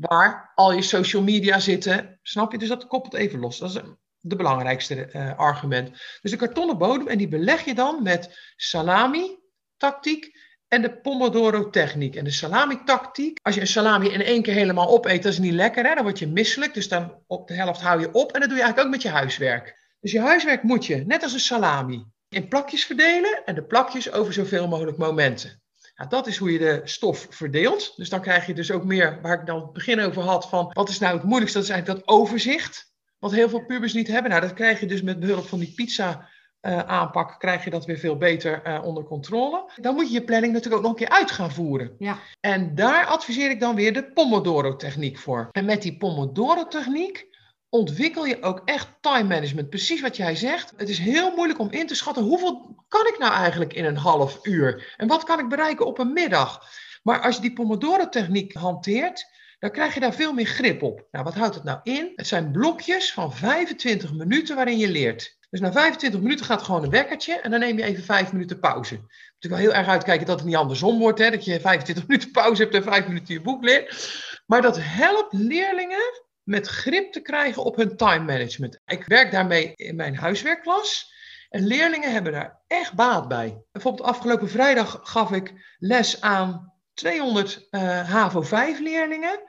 Waar 0.00 0.52
al 0.54 0.72
je 0.72 0.82
social 0.82 1.22
media 1.22 1.58
zitten, 1.58 2.18
snap 2.22 2.52
je? 2.52 2.58
Dus 2.58 2.68
dat 2.68 2.86
koppelt 2.86 3.14
even 3.14 3.38
los. 3.38 3.58
Dat 3.58 3.70
is 3.70 3.80
de 4.20 4.36
belangrijkste 4.36 5.10
uh, 5.12 5.38
argument. 5.38 5.90
Dus 6.20 6.32
een 6.32 6.38
kartonnen 6.38 6.78
bodem 6.78 7.08
en 7.08 7.18
die 7.18 7.28
beleg 7.28 7.64
je 7.64 7.74
dan 7.74 8.02
met 8.02 8.52
salami, 8.56 9.38
tactiek 9.76 10.38
en 10.68 10.82
de 10.82 11.00
Pomodoro 11.00 11.70
techniek. 11.70 12.16
En 12.16 12.24
de 12.24 12.30
salami 12.30 12.84
tactiek, 12.84 13.38
als 13.42 13.54
je 13.54 13.60
een 13.60 13.66
salami 13.66 14.08
in 14.08 14.22
één 14.22 14.42
keer 14.42 14.54
helemaal 14.54 14.88
opeet, 14.88 15.22
dat 15.22 15.32
is 15.32 15.38
niet 15.38 15.52
lekker, 15.52 15.86
hè? 15.86 15.94
dan 15.94 16.02
word 16.02 16.18
je 16.18 16.28
misselijk. 16.28 16.74
Dus 16.74 16.88
dan 16.88 17.22
op 17.26 17.48
de 17.48 17.54
helft 17.54 17.80
hou 17.80 18.00
je 18.00 18.12
op 18.12 18.32
en 18.32 18.40
dat 18.40 18.48
doe 18.48 18.58
je 18.58 18.64
eigenlijk 18.64 18.86
ook 18.86 18.94
met 18.94 19.02
je 19.02 19.18
huiswerk. 19.18 19.78
Dus 20.00 20.12
je 20.12 20.20
huiswerk 20.20 20.62
moet 20.62 20.86
je, 20.86 20.96
net 20.96 21.22
als 21.22 21.32
een 21.32 21.40
salami, 21.40 22.04
in 22.28 22.48
plakjes 22.48 22.84
verdelen 22.84 23.44
en 23.44 23.54
de 23.54 23.64
plakjes 23.64 24.12
over 24.12 24.32
zoveel 24.32 24.68
mogelijk 24.68 24.96
momenten. 24.96 25.59
Nou, 26.00 26.12
dat 26.12 26.26
is 26.26 26.36
hoe 26.36 26.52
je 26.52 26.58
de 26.58 26.80
stof 26.84 27.26
verdeelt. 27.30 27.96
Dus 27.96 28.08
dan 28.08 28.20
krijg 28.20 28.46
je 28.46 28.54
dus 28.54 28.70
ook 28.70 28.84
meer, 28.84 29.18
waar 29.22 29.40
ik 29.40 29.46
dan 29.46 29.60
het 29.60 29.72
begin 29.72 30.00
over 30.00 30.22
had, 30.22 30.48
van 30.48 30.70
wat 30.72 30.88
is 30.88 30.98
nou 30.98 31.14
het 31.14 31.22
moeilijkste? 31.22 31.58
Dat 31.58 31.68
is 31.68 31.74
eigenlijk 31.74 32.04
dat 32.06 32.16
overzicht, 32.16 32.92
wat 33.18 33.32
heel 33.32 33.48
veel 33.48 33.64
pubers 33.64 33.92
niet 33.92 34.08
hebben. 34.08 34.30
Nou, 34.30 34.42
dat 34.42 34.54
krijg 34.54 34.80
je 34.80 34.86
dus 34.86 35.02
met 35.02 35.20
behulp 35.20 35.44
van 35.44 35.58
die 35.58 35.72
pizza 35.74 36.28
uh, 36.62 36.78
aanpak, 36.78 37.38
krijg 37.38 37.64
je 37.64 37.70
dat 37.70 37.84
weer 37.86 37.98
veel 37.98 38.16
beter 38.16 38.62
uh, 38.66 38.84
onder 38.84 39.04
controle. 39.04 39.70
Dan 39.76 39.94
moet 39.94 40.06
je 40.08 40.12
je 40.12 40.24
planning 40.24 40.52
natuurlijk 40.52 40.82
ook 40.82 40.88
nog 40.88 40.98
een 40.98 41.06
keer 41.06 41.16
uit 41.16 41.30
gaan 41.30 41.50
voeren. 41.50 41.94
Ja. 41.98 42.18
En 42.40 42.74
daar 42.74 43.06
adviseer 43.06 43.50
ik 43.50 43.60
dan 43.60 43.74
weer 43.74 43.92
de 43.92 44.12
Pomodoro-techniek 44.12 45.18
voor. 45.18 45.48
En 45.52 45.64
met 45.64 45.82
die 45.82 45.96
Pomodoro-techniek 45.96 47.29
ontwikkel 47.70 48.24
je 48.24 48.42
ook 48.42 48.62
echt 48.64 48.88
time 49.00 49.28
management. 49.28 49.70
Precies 49.70 50.00
wat 50.00 50.16
jij 50.16 50.36
zegt. 50.36 50.72
Het 50.76 50.88
is 50.88 50.98
heel 50.98 51.34
moeilijk 51.34 51.58
om 51.58 51.70
in 51.70 51.86
te 51.86 51.94
schatten 51.94 52.22
hoeveel 52.22 52.84
kan 52.88 53.06
ik 53.06 53.18
nou 53.18 53.32
eigenlijk 53.32 53.72
in 53.72 53.84
een 53.84 53.96
half 53.96 54.38
uur? 54.42 54.94
En 54.96 55.08
wat 55.08 55.24
kan 55.24 55.38
ik 55.38 55.48
bereiken 55.48 55.86
op 55.86 55.98
een 55.98 56.12
middag? 56.12 56.68
Maar 57.02 57.20
als 57.20 57.34
je 57.34 57.40
die 57.40 57.52
Pomodoro-techniek 57.52 58.54
hanteert, 58.54 59.26
dan 59.58 59.70
krijg 59.70 59.94
je 59.94 60.00
daar 60.00 60.14
veel 60.14 60.32
meer 60.32 60.46
grip 60.46 60.82
op. 60.82 61.06
Nou, 61.10 61.24
wat 61.24 61.34
houdt 61.34 61.54
het 61.54 61.64
nou 61.64 61.78
in? 61.82 62.12
Het 62.16 62.26
zijn 62.26 62.50
blokjes 62.50 63.12
van 63.12 63.32
25 63.32 64.12
minuten 64.12 64.56
waarin 64.56 64.78
je 64.78 64.88
leert. 64.88 65.38
Dus 65.50 65.60
na 65.60 65.72
25 65.72 66.20
minuten 66.20 66.44
gaat 66.46 66.62
gewoon 66.62 66.84
een 66.84 66.90
wekkertje 66.90 67.34
en 67.34 67.50
dan 67.50 67.60
neem 67.60 67.76
je 67.76 67.84
even 67.84 68.04
5 68.04 68.32
minuten 68.32 68.60
pauze. 68.60 68.94
Moet 68.94 69.50
wel 69.50 69.58
heel 69.58 69.74
erg 69.74 69.86
uitkijken 69.86 70.26
dat 70.26 70.38
het 70.38 70.46
niet 70.46 70.56
andersom 70.56 70.98
wordt, 70.98 71.18
hè? 71.18 71.30
dat 71.30 71.44
je 71.44 71.60
25 71.60 72.06
minuten 72.08 72.30
pauze 72.30 72.62
hebt 72.62 72.74
en 72.74 72.82
5 72.82 73.06
minuten 73.06 73.34
je 73.34 73.40
boek 73.40 73.62
leert. 73.62 74.14
Maar 74.46 74.62
dat 74.62 74.78
helpt 74.80 75.32
leerlingen 75.32 76.28
met 76.50 76.66
grip 76.66 77.12
te 77.12 77.20
krijgen 77.20 77.64
op 77.64 77.76
hun 77.76 77.96
time 77.96 78.24
management. 78.24 78.80
Ik 78.86 79.04
werk 79.04 79.30
daarmee 79.30 79.72
in 79.74 79.96
mijn 79.96 80.16
huiswerkklas. 80.16 81.12
En 81.48 81.66
leerlingen 81.66 82.12
hebben 82.12 82.32
daar 82.32 82.60
echt 82.66 82.92
baat 82.92 83.28
bij. 83.28 83.62
Bijvoorbeeld 83.72 84.08
afgelopen 84.08 84.48
vrijdag 84.48 85.00
gaf 85.02 85.32
ik 85.32 85.52
les 85.78 86.20
aan 86.20 86.72
200 86.94 87.66
uh, 87.70 87.80
HAVO 88.10 88.42
5 88.42 88.78
leerlingen. 88.80 89.40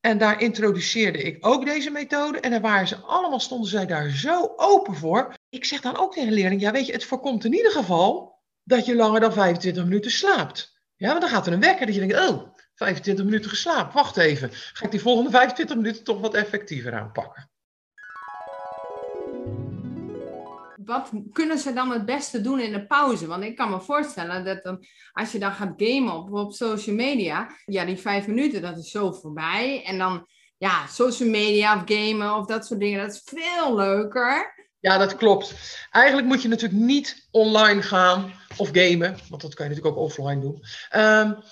En 0.00 0.18
daar 0.18 0.40
introduceerde 0.40 1.22
ik 1.22 1.46
ook 1.46 1.64
deze 1.64 1.90
methode. 1.90 2.40
En 2.40 2.50
daar 2.50 2.60
waren 2.60 2.88
ze 2.88 2.96
allemaal, 2.96 3.40
stonden 3.40 3.70
zij 3.70 3.86
daar 3.86 4.10
zo 4.10 4.52
open 4.56 4.94
voor. 4.94 5.34
Ik 5.48 5.64
zeg 5.64 5.80
dan 5.80 5.96
ook 5.96 6.12
tegen 6.14 6.32
leerlingen, 6.32 6.64
ja 6.64 6.72
weet 6.72 6.86
je, 6.86 6.92
het 6.92 7.04
voorkomt 7.04 7.44
in 7.44 7.54
ieder 7.54 7.72
geval 7.72 8.38
dat 8.64 8.86
je 8.86 8.94
langer 8.94 9.20
dan 9.20 9.32
25 9.32 9.84
minuten 9.84 10.10
slaapt. 10.10 10.80
Ja, 10.96 11.08
want 11.08 11.20
dan 11.20 11.30
gaat 11.30 11.46
er 11.46 11.52
een 11.52 11.60
wekker 11.60 11.86
dat 11.86 11.94
je 11.94 12.00
denkt, 12.00 12.28
oh, 12.28 12.54
25 12.80 13.24
minuten 13.24 13.50
geslapen. 13.50 13.94
Wacht 13.94 14.16
even, 14.16 14.50
ga 14.52 14.84
ik 14.84 14.90
die 14.90 15.00
volgende 15.00 15.30
25 15.30 15.76
minuten 15.76 16.04
toch 16.04 16.20
wat 16.20 16.34
effectiever 16.34 16.94
aanpakken. 16.94 17.50
Wat 20.84 21.10
kunnen 21.32 21.58
ze 21.58 21.72
dan 21.72 21.90
het 21.90 22.04
beste 22.04 22.40
doen 22.40 22.60
in 22.60 22.72
de 22.72 22.86
pauze? 22.86 23.26
Want 23.26 23.44
ik 23.44 23.56
kan 23.56 23.70
me 23.70 23.80
voorstellen 23.80 24.44
dat 24.44 24.62
dan, 24.62 24.84
als 25.12 25.32
je 25.32 25.38
dan 25.38 25.52
gaat 25.52 25.74
gamen 25.76 26.14
op, 26.14 26.32
op 26.32 26.52
social 26.52 26.96
media, 26.96 27.48
ja, 27.64 27.84
die 27.84 27.96
vijf 27.96 28.26
minuten, 28.26 28.62
dat 28.62 28.78
is 28.78 28.90
zo 28.90 29.12
voorbij. 29.12 29.84
En 29.84 29.98
dan, 29.98 30.26
ja, 30.58 30.86
social 30.86 31.28
media 31.28 31.76
of 31.76 31.82
gamen 31.84 32.34
of 32.34 32.46
dat 32.46 32.66
soort 32.66 32.80
dingen, 32.80 33.00
dat 33.00 33.14
is 33.14 33.22
veel 33.24 33.76
leuker. 33.76 34.54
Ja, 34.78 34.98
dat 34.98 35.16
klopt. 35.16 35.54
Eigenlijk 35.90 36.26
moet 36.26 36.42
je 36.42 36.48
natuurlijk 36.48 36.80
niet 36.80 37.28
online 37.30 37.82
gaan 37.82 38.32
of 38.56 38.68
gamen, 38.72 39.16
want 39.28 39.42
dat 39.42 39.54
kan 39.54 39.68
je 39.68 39.74
natuurlijk 39.74 39.96
ook 39.96 40.04
offline 40.04 40.40
doen. 40.40 40.62
Um, 40.96 41.42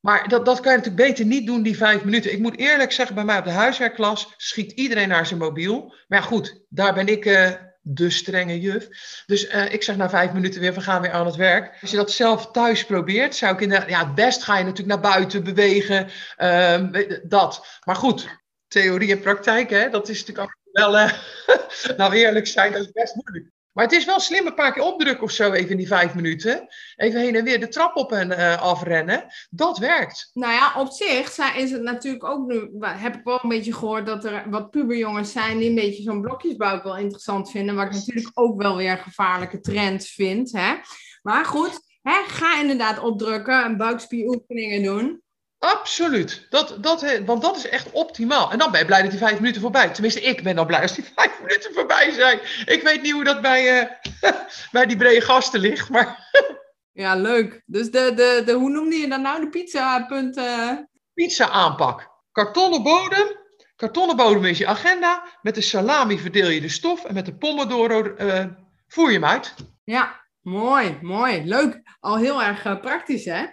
maar 0.00 0.28
dat, 0.28 0.44
dat 0.44 0.60
kan 0.60 0.72
je 0.72 0.78
natuurlijk 0.78 1.08
beter 1.08 1.24
niet 1.24 1.46
doen, 1.46 1.62
die 1.62 1.76
vijf 1.76 2.04
minuten. 2.04 2.32
Ik 2.32 2.38
moet 2.38 2.58
eerlijk 2.58 2.92
zeggen, 2.92 3.14
bij 3.14 3.24
mij 3.24 3.38
op 3.38 3.44
de 3.44 3.50
huiswerkklas 3.50 4.34
schiet 4.36 4.72
iedereen 4.72 5.08
naar 5.08 5.26
zijn 5.26 5.38
mobiel. 5.38 5.94
Maar 6.08 6.18
ja, 6.18 6.24
goed, 6.24 6.60
daar 6.68 6.94
ben 6.94 7.06
ik 7.06 7.24
uh, 7.24 7.50
de 7.80 8.10
strenge 8.10 8.60
juf. 8.60 8.88
Dus 9.26 9.54
uh, 9.54 9.72
ik 9.72 9.82
zeg 9.82 9.96
na 9.96 10.10
vijf 10.10 10.32
minuten 10.32 10.60
weer, 10.60 10.74
we 10.74 10.80
gaan 10.80 11.02
weer 11.02 11.12
aan 11.12 11.26
het 11.26 11.36
werk. 11.36 11.78
Als 11.80 11.90
je 11.90 11.96
dat 11.96 12.10
zelf 12.10 12.50
thuis 12.50 12.84
probeert, 12.84 13.34
zou 13.34 13.54
ik 13.54 13.60
inderdaad... 13.60 13.88
Ja, 13.88 14.06
het 14.06 14.14
best 14.14 14.42
ga 14.42 14.58
je 14.58 14.64
natuurlijk 14.64 15.02
naar 15.02 15.12
buiten 15.12 15.44
bewegen, 15.44 16.08
uh, 16.38 17.02
dat. 17.22 17.80
Maar 17.84 17.96
goed, 17.96 18.28
theorie 18.68 19.12
en 19.12 19.20
praktijk, 19.20 19.70
hè, 19.70 19.90
dat 19.90 20.08
is 20.08 20.24
natuurlijk 20.24 20.56
wel... 20.72 20.94
Uh, 20.98 21.12
nou, 21.96 22.14
eerlijk 22.14 22.46
zijn, 22.46 22.72
dat 22.72 22.80
is 22.80 22.92
best 22.92 23.14
moeilijk. 23.14 23.50
Maar 23.78 23.86
het 23.86 23.96
is 23.96 24.04
wel 24.04 24.20
slim 24.20 24.46
een 24.46 24.54
paar 24.54 24.72
keer 24.72 24.82
opdrukken 24.82 25.24
of 25.24 25.30
zo, 25.30 25.52
even 25.52 25.70
in 25.70 25.76
die 25.76 25.86
vijf 25.86 26.14
minuten. 26.14 26.66
Even 26.96 27.20
heen 27.20 27.34
en 27.34 27.44
weer 27.44 27.60
de 27.60 27.68
trap 27.68 27.96
op 27.96 28.12
en 28.12 28.30
uh, 28.30 28.62
afrennen. 28.62 29.26
Dat 29.50 29.78
werkt. 29.78 30.30
Nou 30.32 30.52
ja, 30.52 30.72
op 30.80 30.90
zich 30.90 31.38
is 31.56 31.70
het 31.70 31.82
natuurlijk 31.82 32.24
ook 32.24 32.46
nu. 32.46 32.70
Heb 32.80 33.14
ik 33.14 33.24
wel 33.24 33.38
een 33.42 33.48
beetje 33.48 33.74
gehoord 33.74 34.06
dat 34.06 34.24
er 34.24 34.50
wat 34.50 34.70
puberjongens 34.70 35.32
zijn 35.32 35.58
die 35.58 35.68
een 35.68 35.74
beetje 35.74 36.02
zo'n 36.02 36.20
blokjesbouw 36.20 36.82
wel 36.82 36.96
interessant 36.96 37.50
vinden. 37.50 37.74
Wat 37.74 37.86
ik 37.86 37.92
natuurlijk 37.92 38.30
ook 38.34 38.62
wel 38.62 38.76
weer 38.76 38.90
een 38.90 38.98
gevaarlijke 38.98 39.60
trend 39.60 40.06
vind. 40.06 40.52
Hè? 40.52 40.74
Maar 41.22 41.44
goed, 41.44 41.80
hè, 42.02 42.22
ga 42.26 42.60
inderdaad 42.60 42.98
opdrukken 42.98 43.64
en 43.64 43.76
buikspieroefeningen 43.76 44.82
doen. 44.82 45.22
Absoluut. 45.58 46.46
Dat, 46.50 46.76
dat, 46.80 47.20
want 47.24 47.42
dat 47.42 47.56
is 47.56 47.68
echt 47.68 47.90
optimaal. 47.90 48.50
En 48.50 48.58
dan 48.58 48.70
ben 48.70 48.80
je 48.80 48.86
blij 48.86 49.02
dat 49.02 49.10
die 49.10 49.20
vijf 49.20 49.40
minuten 49.40 49.60
voorbij 49.60 49.88
Tenminste, 49.88 50.20
ik 50.20 50.42
ben 50.42 50.56
dan 50.56 50.66
blij 50.66 50.82
als 50.82 50.94
die 50.94 51.04
vijf 51.16 51.40
minuten 51.40 51.74
voorbij 51.74 52.10
zijn. 52.10 52.40
Ik 52.64 52.82
weet 52.82 53.02
niet 53.02 53.12
hoe 53.12 53.24
dat 53.24 53.40
bij, 53.40 53.80
uh, 53.80 54.30
bij 54.72 54.86
die 54.86 54.96
brede 54.96 55.20
gasten 55.20 55.60
ligt, 55.60 55.88
maar... 55.88 56.28
ja, 57.02 57.14
leuk. 57.14 57.62
Dus 57.66 57.90
de, 57.90 58.12
de, 58.14 58.42
de, 58.44 58.52
hoe 58.52 58.70
noemde 58.70 58.96
je 58.96 59.08
dan 59.08 59.22
nou 59.22 59.40
de 59.40 59.48
pizza 59.48 60.04
punten? 60.06 60.88
Pizza 61.14 61.48
aanpak. 61.48 62.08
Kartonnen 62.32 62.82
bodem. 62.82 63.36
Kartonnen 63.76 64.16
bodem 64.16 64.44
is 64.44 64.58
je 64.58 64.66
agenda. 64.66 65.38
Met 65.42 65.54
de 65.54 65.60
salami 65.60 66.18
verdeel 66.18 66.48
je 66.48 66.60
de 66.60 66.68
stof. 66.68 67.04
En 67.04 67.14
met 67.14 67.26
de 67.26 67.36
pomodoro 67.36 68.14
uh, 68.18 68.44
voer 68.86 69.06
je 69.06 69.14
hem 69.14 69.24
uit. 69.24 69.54
Ja, 69.84 70.24
mooi, 70.40 70.98
mooi. 71.02 71.44
Leuk. 71.44 71.80
Al 72.00 72.16
heel 72.16 72.42
erg 72.42 72.80
praktisch, 72.80 73.24
hè? 73.24 73.46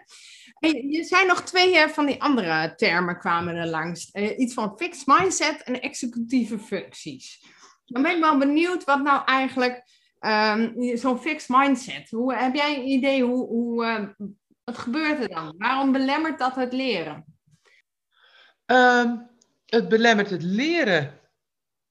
Er 0.73 1.05
zijn 1.05 1.27
nog 1.27 1.41
twee 1.41 1.75
uh, 1.75 1.87
van 1.87 2.05
die 2.05 2.21
andere 2.21 2.75
termen 2.75 3.19
kwamen 3.19 3.55
er 3.55 3.67
langs. 3.67 4.09
Uh, 4.13 4.39
iets 4.39 4.53
van 4.53 4.77
fixed 4.77 5.07
mindset 5.07 5.63
en 5.63 5.81
executieve 5.81 6.59
functies. 6.59 7.45
Dan 7.85 8.01
ben 8.01 8.15
ik 8.15 8.21
wel 8.21 8.37
benieuwd 8.37 8.83
wat 8.83 9.03
nou 9.03 9.25
eigenlijk 9.25 9.83
um, 10.19 10.97
zo'n 10.97 11.19
fixed 11.19 11.49
mindset. 11.49 12.09
Hoe, 12.09 12.35
heb 12.35 12.55
jij 12.55 12.75
een 12.75 12.87
idee 12.87 13.23
hoe, 13.23 13.47
hoe 13.47 14.15
wat 14.63 14.77
gebeurt 14.77 15.19
er 15.19 15.29
dan? 15.29 15.55
Waarom 15.57 15.91
belemmert 15.91 16.39
dat 16.39 16.55
het 16.55 16.73
leren? 16.73 17.25
Um, 18.65 19.29
het 19.65 19.89
belemmert 19.89 20.29
het 20.29 20.43
leren 20.43 21.19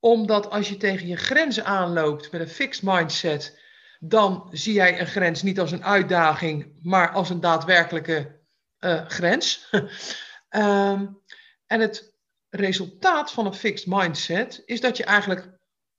omdat 0.01 0.51
als 0.51 0.69
je 0.69 0.77
tegen 0.77 1.07
je 1.07 1.17
grenzen 1.17 1.65
aanloopt 1.65 2.33
met 2.33 2.41
een 2.41 2.49
fixed 2.49 2.83
mindset, 2.83 3.61
dan 4.01 4.49
zie 4.51 4.73
jij 4.73 5.01
een 5.01 5.07
grens 5.07 5.43
niet 5.43 5.61
als 5.61 5.73
een 5.73 5.85
uitdaging, 5.85 6.73
maar 6.83 7.13
als 7.13 7.31
een 7.31 7.41
daadwerkelijke 7.41 8.41
uh, 8.85 9.09
grens. 9.09 9.69
um, 9.73 9.89
en 11.67 11.81
het 11.81 12.15
resultaat 12.51 13.33
van 13.33 13.47
een 13.47 13.55
fixed 13.55 13.87
mindset 13.87 14.63
is 14.65 14.81
dat 14.81 14.97
je 14.97 15.05
eigenlijk 15.05 15.59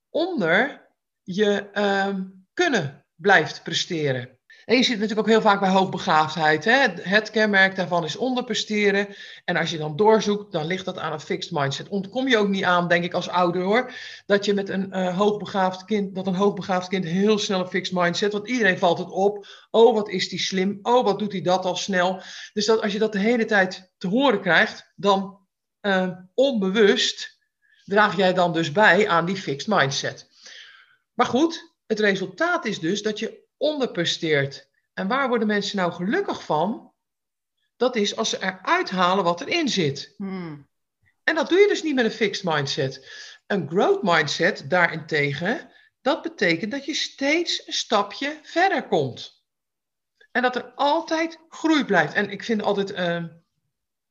onder 0.10 0.88
je 1.24 1.70
um, 2.08 2.48
kunnen 2.54 3.06
blijft 3.16 3.64
presteren. 3.64 4.40
En 4.66 4.76
je 4.76 4.84
ziet 4.84 4.94
natuurlijk 4.94 5.20
ook 5.20 5.34
heel 5.34 5.42
vaak 5.42 5.60
bij 5.60 5.70
hoogbegaafdheid. 5.70 6.66
Hè? 6.66 6.88
Het 7.02 7.30
kenmerk 7.30 7.76
daarvan 7.76 8.04
is 8.04 8.16
onderpresteren. 8.16 9.16
En 9.44 9.56
als 9.56 9.70
je 9.72 9.78
dan 9.78 9.96
doorzoekt, 9.96 10.52
dan 10.52 10.66
ligt 10.66 10.86
dat 10.86 10.98
aan 10.98 11.14
een 11.14 11.20
fixed 11.20 11.52
mindset. 11.52 11.88
Ontkom 11.88 12.28
je 12.28 12.38
ook 12.38 12.48
niet 12.48 12.64
aan, 12.64 12.88
denk 12.88 13.04
ik, 13.04 13.14
als 13.14 13.30
ouder 13.30 13.62
hoor. 13.62 13.92
Dat 14.26 14.46
je 14.46 14.54
met 14.54 14.70
een 14.70 14.88
uh, 14.92 15.18
hoogbegaafd 15.18 15.86
kind, 15.86 16.16
dat 16.16 16.28
een 16.28 16.36
hoogbegaafd 16.36 16.88
kind 16.88 17.06
heel 17.06 17.40
snel 17.40 17.60
een 17.60 17.68
fixed 17.68 17.96
mindset. 17.96 18.32
Want 18.32 18.48
iedereen 18.48 18.78
valt 18.78 18.98
het 18.98 19.12
op. 19.12 19.48
Oh, 19.72 19.94
wat 19.94 20.10
is 20.10 20.30
die 20.30 20.40
slim. 20.40 20.80
Oh, 20.82 21.04
wat 21.04 21.20
doet 21.20 21.32
hij 21.32 21.42
dat 21.42 21.66
al 21.66 21.76
snel. 21.76 22.22
Dus 22.54 22.66
dat, 22.66 22.82
als 22.82 22.94
je 22.94 23.00
dat 23.00 23.12
de 23.12 23.20
hele 23.20 23.46
tijd 23.46 23.92
te 23.98 24.08
horen 24.08 24.42
krijgt, 24.42 24.92
dan 24.96 25.40
uh, 25.82 26.10
onbewust 26.34 27.38
draag 27.84 28.18
jij 28.18 28.34
dan 28.34 28.54
dus 28.54 28.72
bij 28.72 29.08
aan 29.08 29.26
die 29.26 29.36
fixed 29.38 29.68
mindset. 29.68 30.30
Maar 31.14 31.28
goed, 31.28 31.76
het 31.86 32.00
resultaat 32.00 32.66
is 32.66 32.80
dus 32.80 33.02
dat 33.02 33.20
je 33.20 33.45
onderpresteert. 33.58 34.70
En 34.94 35.08
waar 35.08 35.28
worden 35.28 35.48
mensen 35.48 35.78
nou 35.78 35.92
gelukkig 35.92 36.44
van? 36.44 36.94
Dat 37.78 37.96
is 37.96 38.16
als 38.16 38.30
ze 38.30 38.44
eruit 38.44 38.90
halen 38.90 39.24
wat 39.24 39.42
erin 39.42 39.70
zit. 39.70 40.14
Hmm. 40.18 40.68
En 41.24 41.36
dat 41.36 41.50
doe 41.50 41.60
je 41.60 41.68
dus 41.68 41.84
niet 41.84 41.96
met 41.96 42.06
een 42.06 42.12
fixed 42.12 42.44
mindset. 42.44 43.10
Een 43.48 43.70
growth 43.70 44.04
mindset 44.04 44.70
daarentegen, 44.70 45.72
dat 46.02 46.22
betekent 46.22 46.72
dat 46.72 46.86
je 46.86 46.94
steeds 46.94 47.68
een 47.68 47.74
stapje 47.74 48.40
verder 48.44 48.88
komt. 48.88 49.44
En 50.32 50.42
dat 50.42 50.56
er 50.56 50.72
altijd 50.76 51.40
groei 51.50 51.86
blijft. 51.86 52.14
En 52.14 52.30
ik 52.30 52.44
vind 52.44 52.62
altijd 52.62 52.92
uh, 52.92 53.24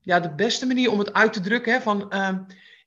ja, 0.01 0.21
de 0.21 0.35
beste 0.35 0.67
manier 0.67 0.91
om 0.91 0.99
het 0.99 1.13
uit 1.13 1.33
te 1.33 1.41
drukken 1.41 1.73
hè, 1.73 1.81
van 1.81 2.15
uh, 2.15 2.39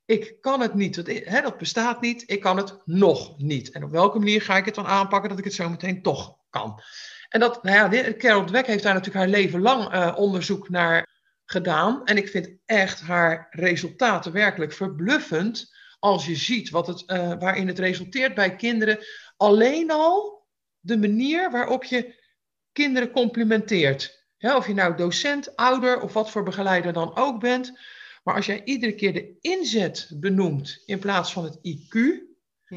ik 0.07 0.41
kan 0.41 0.61
het 0.61 0.73
niet, 0.73 0.95
dat, 0.95 1.07
hè, 1.07 1.41
dat 1.41 1.57
bestaat 1.57 2.01
niet, 2.01 2.23
ik 2.25 2.41
kan 2.41 2.57
het 2.57 2.77
nog 2.85 3.37
niet. 3.37 3.71
En 3.71 3.83
op 3.83 3.91
welke 3.91 4.17
manier 4.17 4.41
ga 4.41 4.57
ik 4.57 4.65
het 4.65 4.75
dan 4.75 4.87
aanpakken 4.87 5.29
dat 5.29 5.39
ik 5.39 5.43
het 5.43 5.53
zo 5.53 5.69
meteen 5.69 6.01
toch 6.01 6.37
kan. 6.49 6.81
En 7.29 7.39
dat, 7.39 7.63
nou 7.63 7.95
ja, 7.95 8.13
Carol 8.13 8.45
Dweck 8.45 8.65
heeft 8.65 8.83
daar 8.83 8.93
natuurlijk 8.93 9.25
haar 9.25 9.33
leven 9.33 9.61
lang 9.61 9.93
uh, 9.93 10.13
onderzoek 10.17 10.69
naar 10.69 11.07
gedaan. 11.45 12.05
En 12.05 12.17
ik 12.17 12.29
vind 12.29 12.49
echt 12.65 13.01
haar 13.01 13.47
resultaten 13.49 14.31
werkelijk 14.31 14.73
verbluffend. 14.73 15.75
Als 15.99 16.25
je 16.25 16.35
ziet 16.35 16.69
wat 16.69 16.87
het, 16.87 17.03
uh, 17.07 17.33
waarin 17.39 17.67
het 17.67 17.79
resulteert 17.79 18.35
bij 18.35 18.55
kinderen. 18.55 18.99
Alleen 19.37 19.91
al 19.91 20.45
de 20.79 20.97
manier 20.97 21.51
waarop 21.51 21.83
je 21.83 22.23
kinderen 22.71 23.11
complimenteert. 23.11 24.25
Of 24.37 24.67
je 24.67 24.73
nou 24.73 24.95
docent, 24.95 25.55
ouder 25.55 26.01
of 26.01 26.13
wat 26.13 26.31
voor 26.31 26.43
begeleider 26.43 26.93
dan 26.93 27.15
ook 27.15 27.39
bent. 27.39 27.79
Maar 28.27 28.35
als 28.35 28.45
jij 28.45 28.63
iedere 28.63 28.95
keer 28.95 29.13
de 29.13 29.37
inzet 29.41 30.11
benoemt 30.13 30.83
in 30.85 30.99
plaats 30.99 31.33
van 31.33 31.43
het 31.43 31.57
IQ, 31.57 31.95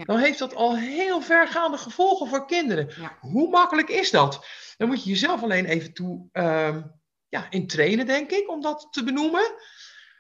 dan 0.05 0.19
heeft 0.19 0.39
dat 0.39 0.55
al 0.55 0.77
heel 0.77 1.21
vergaande 1.21 1.77
gevolgen 1.77 2.27
voor 2.27 2.47
kinderen. 2.47 3.17
Hoe 3.21 3.51
makkelijk 3.51 3.89
is 3.89 4.11
dat? 4.11 4.47
Dan 4.77 4.89
moet 4.89 5.05
je 5.05 5.11
jezelf 5.11 5.43
alleen 5.43 5.65
even 5.65 5.93
toe 5.93 6.29
uh, 6.33 6.77
ja, 7.29 7.51
in 7.51 7.67
trainen, 7.67 8.07
denk 8.07 8.31
ik, 8.31 8.51
om 8.51 8.61
dat 8.61 8.89
te 8.91 9.05
benoemen. 9.05 9.55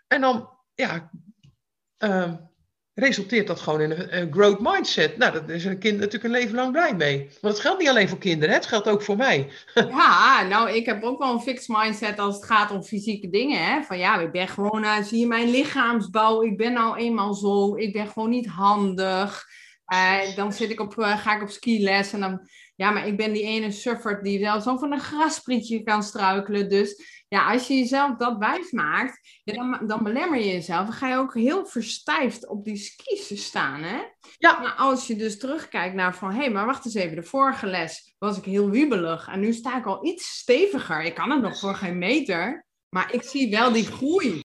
En 0.06 0.20
dan 0.20 0.50
ja, 0.74 1.10
uh, 1.98 2.34
resulteert 3.00 3.46
dat 3.46 3.60
gewoon 3.60 3.80
in 3.80 3.90
een, 3.90 4.32
growth 4.32 4.60
mindset. 4.60 5.16
Nou, 5.16 5.32
daar 5.32 5.50
is 5.50 5.64
een 5.64 5.78
kind 5.78 5.96
natuurlijk 5.98 6.24
een 6.24 6.40
leven 6.40 6.54
lang 6.54 6.72
blij 6.72 6.94
mee. 6.94 7.28
Want 7.40 7.54
het 7.54 7.62
geldt 7.62 7.78
niet 7.78 7.88
alleen 7.88 8.08
voor 8.08 8.18
kinderen, 8.18 8.54
het 8.54 8.66
geldt 8.66 8.88
ook 8.88 9.02
voor 9.02 9.16
mij. 9.16 9.50
Ja, 10.00 10.46
nou, 10.48 10.70
ik 10.70 10.86
heb 10.86 11.02
ook 11.02 11.18
wel 11.18 11.32
een 11.32 11.40
fixed 11.40 11.76
mindset 11.76 12.18
als 12.18 12.34
het 12.34 12.44
gaat 12.44 12.70
om 12.70 12.82
fysieke 12.82 13.30
dingen. 13.30 13.64
Hè? 13.64 13.82
Van 13.82 13.98
ja, 13.98 14.18
ik 14.18 14.32
ben 14.32 14.48
gewoon, 14.48 14.84
uh, 14.84 15.02
zie 15.02 15.18
je 15.18 15.26
mijn 15.26 15.50
lichaamsbouw, 15.50 16.42
ik 16.42 16.56
ben 16.56 16.72
nou 16.72 16.96
eenmaal 16.96 17.34
zo, 17.34 17.76
ik 17.76 17.92
ben 17.92 18.06
gewoon 18.06 18.30
niet 18.30 18.46
handig. 18.46 19.44
Uh, 19.92 20.36
dan 20.36 20.52
zit 20.52 20.70
ik 20.70 20.80
op, 20.80 20.98
uh, 20.98 21.18
ga 21.18 21.36
ik 21.36 21.42
op 21.42 21.50
skiles 21.50 22.12
en 22.12 22.20
dan 22.20 22.48
ja, 22.80 22.90
maar 22.90 23.06
ik 23.06 23.16
ben 23.16 23.32
die 23.32 23.42
ene 23.42 23.70
suffert 23.70 24.24
die 24.24 24.38
zelfs 24.38 24.68
over 24.68 24.92
een 24.92 25.00
grasprietje 25.00 25.82
kan 25.82 26.02
struikelen. 26.02 26.68
Dus 26.68 27.19
ja, 27.30 27.52
als 27.52 27.66
je 27.66 27.74
jezelf 27.74 28.16
dat 28.16 28.38
wijs 28.38 28.70
maakt, 28.70 29.40
dan, 29.44 29.80
dan 29.86 30.02
belemmer 30.02 30.38
je 30.38 30.46
jezelf. 30.46 30.86
Dan 30.86 30.94
ga 30.94 31.08
je 31.08 31.16
ook 31.16 31.34
heel 31.34 31.66
verstijfd 31.66 32.48
op 32.48 32.64
die 32.64 32.76
skis 32.76 33.44
staan, 33.44 33.82
hè? 33.82 33.98
Ja. 34.38 34.60
Maar 34.60 34.72
als 34.72 35.06
je 35.06 35.16
dus 35.16 35.38
terugkijkt 35.38 35.94
naar 35.94 36.14
van, 36.14 36.30
hé, 36.30 36.36
hey, 36.36 36.50
maar 36.50 36.66
wacht 36.66 36.84
eens 36.84 36.94
even, 36.94 37.16
de 37.16 37.22
vorige 37.22 37.66
les 37.66 38.14
was 38.18 38.38
ik 38.38 38.44
heel 38.44 38.70
wiebelig. 38.70 39.28
En 39.28 39.40
nu 39.40 39.52
sta 39.52 39.78
ik 39.78 39.86
al 39.86 40.06
iets 40.06 40.38
steviger. 40.38 41.02
Ik 41.02 41.14
kan 41.14 41.30
het 41.30 41.40
nog 41.40 41.58
voor 41.58 41.74
geen 41.74 41.98
meter. 41.98 42.66
Maar 42.88 43.14
ik 43.14 43.22
zie 43.22 43.50
wel 43.50 43.72
die 43.72 43.86
groei. 43.86 44.40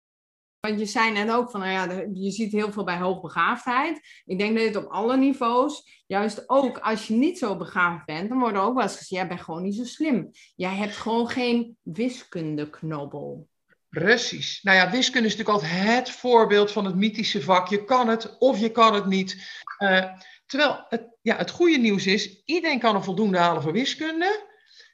Want 0.66 0.78
je 0.78 0.86
zei 0.86 1.12
net 1.12 1.30
ook 1.30 1.50
van, 1.50 1.60
nou 1.60 1.72
ja, 1.72 2.04
je 2.14 2.30
ziet 2.30 2.52
heel 2.52 2.72
veel 2.72 2.84
bij 2.84 2.98
hoogbegaafdheid. 2.98 4.22
Ik 4.24 4.38
denk 4.38 4.56
dat 4.56 4.64
het 4.64 4.76
op 4.76 4.90
alle 4.90 5.16
niveaus, 5.16 6.02
juist 6.06 6.48
ook 6.48 6.78
als 6.78 7.06
je 7.06 7.14
niet 7.14 7.38
zo 7.38 7.56
begaafd 7.56 8.06
bent, 8.06 8.28
dan 8.28 8.38
wordt 8.38 8.56
ook 8.56 8.74
wel 8.74 8.82
eens 8.82 8.92
gezegd, 8.92 9.08
jij 9.08 9.28
bent 9.28 9.40
gewoon 9.40 9.62
niet 9.62 9.74
zo 9.74 9.84
slim. 9.84 10.30
Jij 10.56 10.74
hebt 10.74 10.96
gewoon 10.96 11.28
geen 11.28 11.76
wiskundeknobbel. 11.82 13.48
Precies. 13.88 14.62
Nou 14.62 14.76
ja, 14.76 14.90
wiskunde 14.90 15.28
is 15.28 15.36
natuurlijk 15.36 15.64
altijd 15.64 15.84
het 15.84 16.10
voorbeeld 16.10 16.72
van 16.72 16.84
het 16.84 16.94
mythische 16.94 17.42
vak. 17.42 17.68
Je 17.68 17.84
kan 17.84 18.08
het 18.08 18.38
of 18.38 18.58
je 18.58 18.70
kan 18.70 18.94
het 18.94 19.06
niet. 19.06 19.60
Uh, 19.78 20.04
terwijl 20.46 20.84
het, 20.88 21.08
ja, 21.22 21.36
het 21.36 21.50
goede 21.50 21.78
nieuws 21.78 22.06
is, 22.06 22.42
iedereen 22.44 22.78
kan 22.78 22.94
een 22.94 23.04
voldoende 23.04 23.38
halen 23.38 23.62
voor 23.62 23.72
wiskunde. 23.72 24.46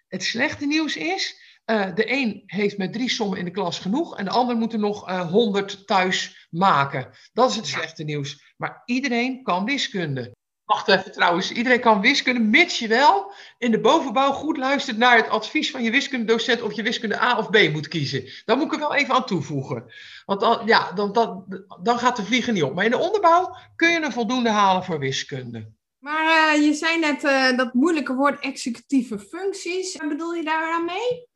Het 0.09 0.23
slechte 0.23 0.67
nieuws 0.67 0.97
is, 0.97 1.48
uh, 1.71 1.95
de 1.95 2.13
een 2.13 2.43
heeft 2.47 2.79
met 2.79 2.93
drie 2.93 3.11
sommen 3.11 3.39
in 3.39 3.45
de 3.45 3.51
klas 3.51 3.79
genoeg 3.79 4.17
en 4.17 4.25
de 4.25 4.31
ander 4.31 4.57
moet 4.57 4.73
er 4.73 4.79
nog 4.79 5.09
uh, 5.09 5.31
100 5.31 5.87
thuis 5.87 6.49
maken. 6.51 7.11
Dat 7.33 7.51
is 7.51 7.57
het 7.57 7.67
slechte 7.67 8.05
nieuws. 8.05 8.55
Maar 8.57 8.83
iedereen 8.85 9.43
kan 9.43 9.65
wiskunde. 9.65 10.37
Wacht 10.65 10.89
even 10.89 11.13
trouwens, 11.13 11.53
iedereen 11.53 11.81
kan 11.81 12.01
wiskunde, 12.01 12.41
mits 12.41 12.79
je 12.79 12.89
wel 12.89 13.33
in 13.59 13.71
de 13.71 13.81
bovenbouw 13.81 14.33
goed 14.33 14.57
luistert 14.57 14.97
naar 14.97 15.17
het 15.17 15.29
advies 15.29 15.71
van 15.71 15.83
je 15.83 15.91
wiskundedocent 15.91 16.63
of 16.63 16.73
je 16.73 16.83
wiskunde 16.83 17.21
A 17.21 17.39
of 17.39 17.51
B 17.51 17.69
moet 17.73 17.89
kiezen. 17.89 18.25
Daar 18.45 18.57
moet 18.57 18.67
ik 18.67 18.73
er 18.73 18.79
wel 18.79 18.95
even 18.95 19.15
aan 19.15 19.27
toevoegen. 19.27 19.85
Want 20.25 20.41
dan, 20.41 20.63
ja, 20.67 20.93
dan, 20.93 21.13
dan, 21.13 21.45
dan 21.83 21.99
gaat 21.99 22.17
de 22.17 22.25
vliegen 22.25 22.55
niet 22.55 22.63
op. 22.63 22.75
Maar 22.75 22.85
in 22.85 22.91
de 22.91 22.99
onderbouw 22.99 23.57
kun 23.77 23.91
je 23.91 24.03
een 24.03 24.13
voldoende 24.13 24.51
halen 24.51 24.85
voor 24.85 24.99
wiskunde. 24.99 25.73
Maar 25.99 26.57
uh, 26.57 26.65
je 26.67 26.75
zei 26.75 26.99
net 26.99 27.25
uh, 27.25 27.57
dat 27.57 27.75
moeilijke 27.75 28.15
woord 28.15 28.41
executieve 28.41 29.19
functies. 29.19 29.97
Wat 29.97 30.09
bedoel 30.09 30.35
je 30.35 30.45
daar 30.45 30.73
aan 30.73 30.85
mee? 30.85 31.28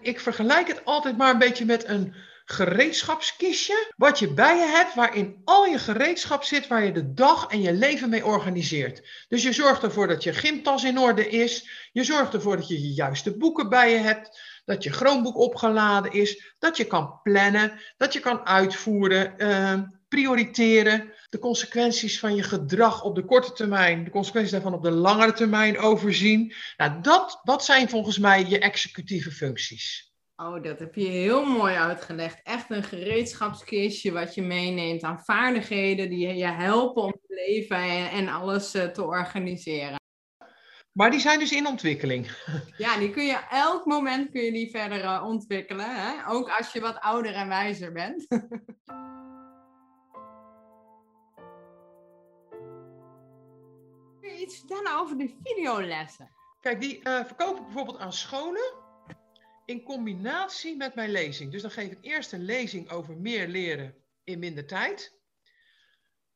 Ik 0.00 0.20
vergelijk 0.20 0.68
het 0.68 0.84
altijd 0.84 1.16
maar 1.16 1.30
een 1.30 1.38
beetje 1.38 1.64
met 1.64 1.88
een 1.88 2.14
gereedschapskistje. 2.44 3.92
Wat 3.96 4.18
je 4.18 4.32
bij 4.32 4.56
je 4.56 4.64
hebt, 4.64 4.94
waarin 4.94 5.40
al 5.44 5.64
je 5.64 5.78
gereedschap 5.78 6.42
zit, 6.42 6.66
waar 6.66 6.84
je 6.84 6.92
de 6.92 7.12
dag 7.12 7.46
en 7.46 7.60
je 7.60 7.72
leven 7.72 8.08
mee 8.08 8.24
organiseert. 8.24 9.26
Dus 9.28 9.42
je 9.42 9.52
zorgt 9.52 9.82
ervoor 9.82 10.06
dat 10.08 10.22
je 10.22 10.32
gymtas 10.32 10.84
in 10.84 10.98
orde 10.98 11.28
is. 11.28 11.88
Je 11.92 12.04
zorgt 12.04 12.34
ervoor 12.34 12.56
dat 12.56 12.68
je 12.68 12.80
je 12.80 12.92
juiste 12.92 13.36
boeken 13.36 13.68
bij 13.68 13.90
je 13.90 13.98
hebt. 13.98 14.40
Dat 14.64 14.82
je 14.82 14.92
Chromebook 14.92 15.36
opgeladen 15.36 16.12
is. 16.12 16.54
Dat 16.58 16.76
je 16.76 16.84
kan 16.84 17.20
plannen. 17.22 17.80
Dat 17.96 18.12
je 18.12 18.20
kan 18.20 18.46
uitvoeren. 18.46 19.34
Uh, 19.38 19.80
prioriteren 20.16 21.12
de 21.28 21.38
consequenties 21.38 22.18
van 22.18 22.34
je 22.34 22.42
gedrag 22.42 23.04
op 23.04 23.14
de 23.14 23.24
korte 23.24 23.52
termijn, 23.52 24.04
de 24.04 24.10
consequenties 24.10 24.52
daarvan 24.52 24.74
op 24.74 24.82
de 24.82 24.90
langere 24.90 25.32
termijn 25.32 25.78
overzien. 25.78 26.54
Nou, 26.76 27.00
dat, 27.00 27.40
dat 27.42 27.64
zijn 27.64 27.88
volgens 27.88 28.18
mij 28.18 28.44
je 28.44 28.58
executieve 28.58 29.30
functies. 29.30 30.14
Oh, 30.36 30.62
dat 30.62 30.78
heb 30.78 30.94
je 30.94 31.08
heel 31.08 31.44
mooi 31.44 31.74
uitgelegd. 31.74 32.40
Echt 32.42 32.70
een 32.70 32.82
gereedschapskistje 32.82 34.12
wat 34.12 34.34
je 34.34 34.42
meeneemt 34.42 35.02
aan 35.02 35.24
vaardigheden 35.24 36.10
die 36.10 36.34
je 36.34 36.46
helpen 36.46 37.02
om 37.02 37.12
te 37.12 37.34
leven 37.46 38.10
en, 38.10 38.28
alles 38.28 38.74
eh, 38.74 38.84
te 38.84 39.04
organiseren. 39.04 39.96
Maar 40.92 41.10
die 41.10 41.20
zijn 41.20 41.38
dus 41.38 41.52
in 41.52 41.66
ontwikkeling. 41.66 42.30
Ja, 42.76 42.98
die 42.98 43.10
kun 43.10 43.26
je 43.26 43.38
elk 43.50 43.84
moment 43.84 44.30
kun 44.30 44.42
je 44.42 44.52
die 44.52 44.70
verder 44.70 45.02
uh, 45.02 45.24
ontwikkelen. 45.26 45.94
Hè? 45.94 46.28
Ook 46.28 46.48
als 46.58 46.72
je 46.72 46.80
wat 46.80 47.00
ouder 47.00 47.34
en 47.34 47.48
wijzer 47.48 47.92
bent. 47.92 48.26
iets 54.46 54.58
vertellen 54.58 54.98
over 54.98 55.18
de 55.18 55.34
videolessen? 55.42 56.30
Kijk, 56.60 56.80
die 56.80 57.00
uh, 57.02 57.24
verkoop 57.24 57.56
ik 57.56 57.62
bijvoorbeeld 57.64 57.98
aan 57.98 58.12
scholen 58.12 58.74
in 59.64 59.82
combinatie 59.82 60.76
met 60.76 60.94
mijn 60.94 61.10
lezing. 61.10 61.52
Dus 61.52 61.62
dan 61.62 61.70
geef 61.70 61.90
ik 61.90 61.98
eerst 62.00 62.32
een 62.32 62.44
lezing 62.44 62.90
over 62.90 63.16
meer 63.16 63.48
leren 63.48 63.94
in 64.24 64.38
minder 64.38 64.66
tijd. 64.66 65.14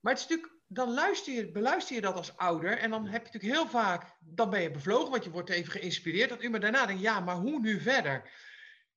Maar 0.00 0.12
het 0.12 0.22
is 0.22 0.28
natuurlijk, 0.28 0.60
dan 0.66 0.94
luister 0.94 1.32
je, 1.32 1.50
beluister 1.50 1.94
je 1.94 2.00
dat 2.00 2.16
als 2.16 2.36
ouder 2.36 2.78
en 2.78 2.90
dan 2.90 3.06
heb 3.06 3.26
je 3.26 3.32
natuurlijk 3.32 3.60
heel 3.60 3.68
vaak, 3.68 4.16
dan 4.20 4.50
ben 4.50 4.62
je 4.62 4.70
bevlogen, 4.70 5.10
want 5.10 5.24
je 5.24 5.30
wordt 5.30 5.50
even 5.50 5.72
geïnspireerd. 5.72 6.28
Dat 6.28 6.42
u 6.42 6.48
maar 6.48 6.60
daarna 6.60 6.86
denkt, 6.86 7.02
ja, 7.02 7.20
maar 7.20 7.36
hoe 7.36 7.60
nu 7.60 7.80
verder? 7.80 8.30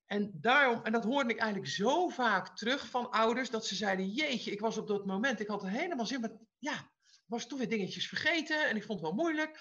En 0.06 0.30
daarom, 0.34 0.82
en 0.82 0.92
dat 0.92 1.04
hoorde 1.04 1.30
ik 1.30 1.38
eigenlijk 1.38 1.70
zo 1.70 2.08
vaak 2.08 2.56
terug 2.56 2.86
van 2.88 3.10
ouders, 3.10 3.50
dat 3.50 3.66
ze 3.66 3.74
zeiden, 3.74 4.08
jeetje, 4.08 4.50
ik 4.50 4.60
was 4.60 4.78
op 4.78 4.88
dat 4.88 5.06
moment, 5.06 5.40
ik 5.40 5.48
had 5.48 5.62
er 5.62 5.68
helemaal 5.68 6.06
zin, 6.06 6.20
maar 6.20 6.32
ja, 6.58 6.92
was 7.26 7.46
toen 7.46 7.58
weer 7.58 7.68
dingetjes 7.68 8.08
vergeten 8.08 8.68
en 8.68 8.76
ik 8.76 8.84
vond 8.84 9.00
het 9.00 9.08
wel 9.08 9.24
moeilijk. 9.24 9.52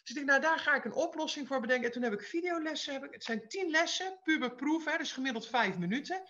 Dus 0.00 0.08
ik 0.08 0.14
denk, 0.14 0.26
nou 0.26 0.40
daar 0.40 0.58
ga 0.58 0.74
ik 0.74 0.84
een 0.84 0.92
oplossing 0.92 1.46
voor 1.46 1.60
bedenken. 1.60 1.86
En 1.86 1.92
toen 1.92 2.02
heb 2.02 2.12
ik 2.12 2.22
videolessen. 2.22 2.92
Heb 2.92 3.04
ik, 3.04 3.12
het 3.12 3.24
zijn 3.24 3.48
tien 3.48 3.70
lessen, 3.70 4.18
puberproef, 4.22 4.84
hè, 4.84 4.96
dus 4.96 5.12
gemiddeld 5.12 5.46
vijf 5.46 5.78
minuten. 5.78 6.22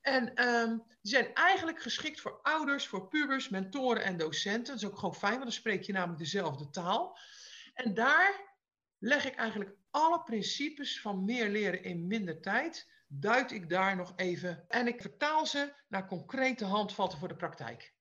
En 0.00 0.48
um, 0.48 0.82
die 1.02 1.12
zijn 1.12 1.34
eigenlijk 1.34 1.82
geschikt 1.82 2.20
voor 2.20 2.40
ouders, 2.42 2.86
voor 2.86 3.08
pubers, 3.08 3.48
mentoren 3.48 4.02
en 4.04 4.16
docenten. 4.16 4.64
Dat 4.64 4.82
is 4.82 4.88
ook 4.88 4.98
gewoon 4.98 5.14
fijn, 5.14 5.32
want 5.32 5.44
dan 5.44 5.52
spreek 5.52 5.82
je 5.82 5.92
namelijk 5.92 6.18
dezelfde 6.18 6.70
taal. 6.70 7.18
En 7.74 7.94
daar 7.94 8.56
leg 8.98 9.24
ik 9.24 9.34
eigenlijk 9.34 9.76
alle 9.90 10.22
principes 10.22 11.00
van 11.00 11.24
meer 11.24 11.48
leren 11.48 11.82
in 11.82 12.06
minder 12.06 12.40
tijd, 12.40 12.90
duid 13.06 13.50
ik 13.50 13.68
daar 13.68 13.96
nog 13.96 14.12
even. 14.16 14.64
En 14.68 14.86
ik 14.86 15.00
vertaal 15.00 15.46
ze 15.46 15.74
naar 15.88 16.06
concrete 16.06 16.64
handvatten 16.64 17.18
voor 17.18 17.28
de 17.28 17.36
praktijk. 17.36 17.94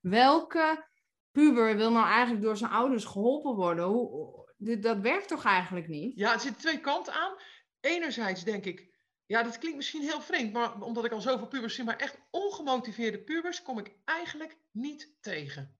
Welke 0.00 0.88
puber 1.34 1.76
wil 1.76 1.90
nou 1.90 2.06
eigenlijk 2.06 2.42
door 2.42 2.56
zijn 2.56 2.70
ouders 2.70 3.04
geholpen 3.04 3.54
worden. 3.54 3.84
Hoe, 3.84 4.78
dat 4.80 4.98
werkt 4.98 5.28
toch 5.28 5.44
eigenlijk 5.44 5.88
niet? 5.88 6.16
Ja, 6.16 6.32
er 6.32 6.40
zitten 6.40 6.60
twee 6.60 6.80
kanten 6.80 7.12
aan. 7.12 7.36
Enerzijds 7.80 8.44
denk 8.44 8.64
ik, 8.64 8.94
ja, 9.26 9.42
dat 9.42 9.58
klinkt 9.58 9.76
misschien 9.76 10.02
heel 10.02 10.20
vreemd, 10.20 10.52
maar 10.52 10.80
omdat 10.80 11.04
ik 11.04 11.12
al 11.12 11.20
zoveel 11.20 11.46
pubers 11.46 11.74
zie, 11.74 11.84
maar 11.84 11.96
echt 11.96 12.18
ongemotiveerde 12.30 13.22
pubers 13.22 13.62
kom 13.62 13.78
ik 13.78 13.96
eigenlijk 14.04 14.56
niet 14.70 15.16
tegen. 15.20 15.78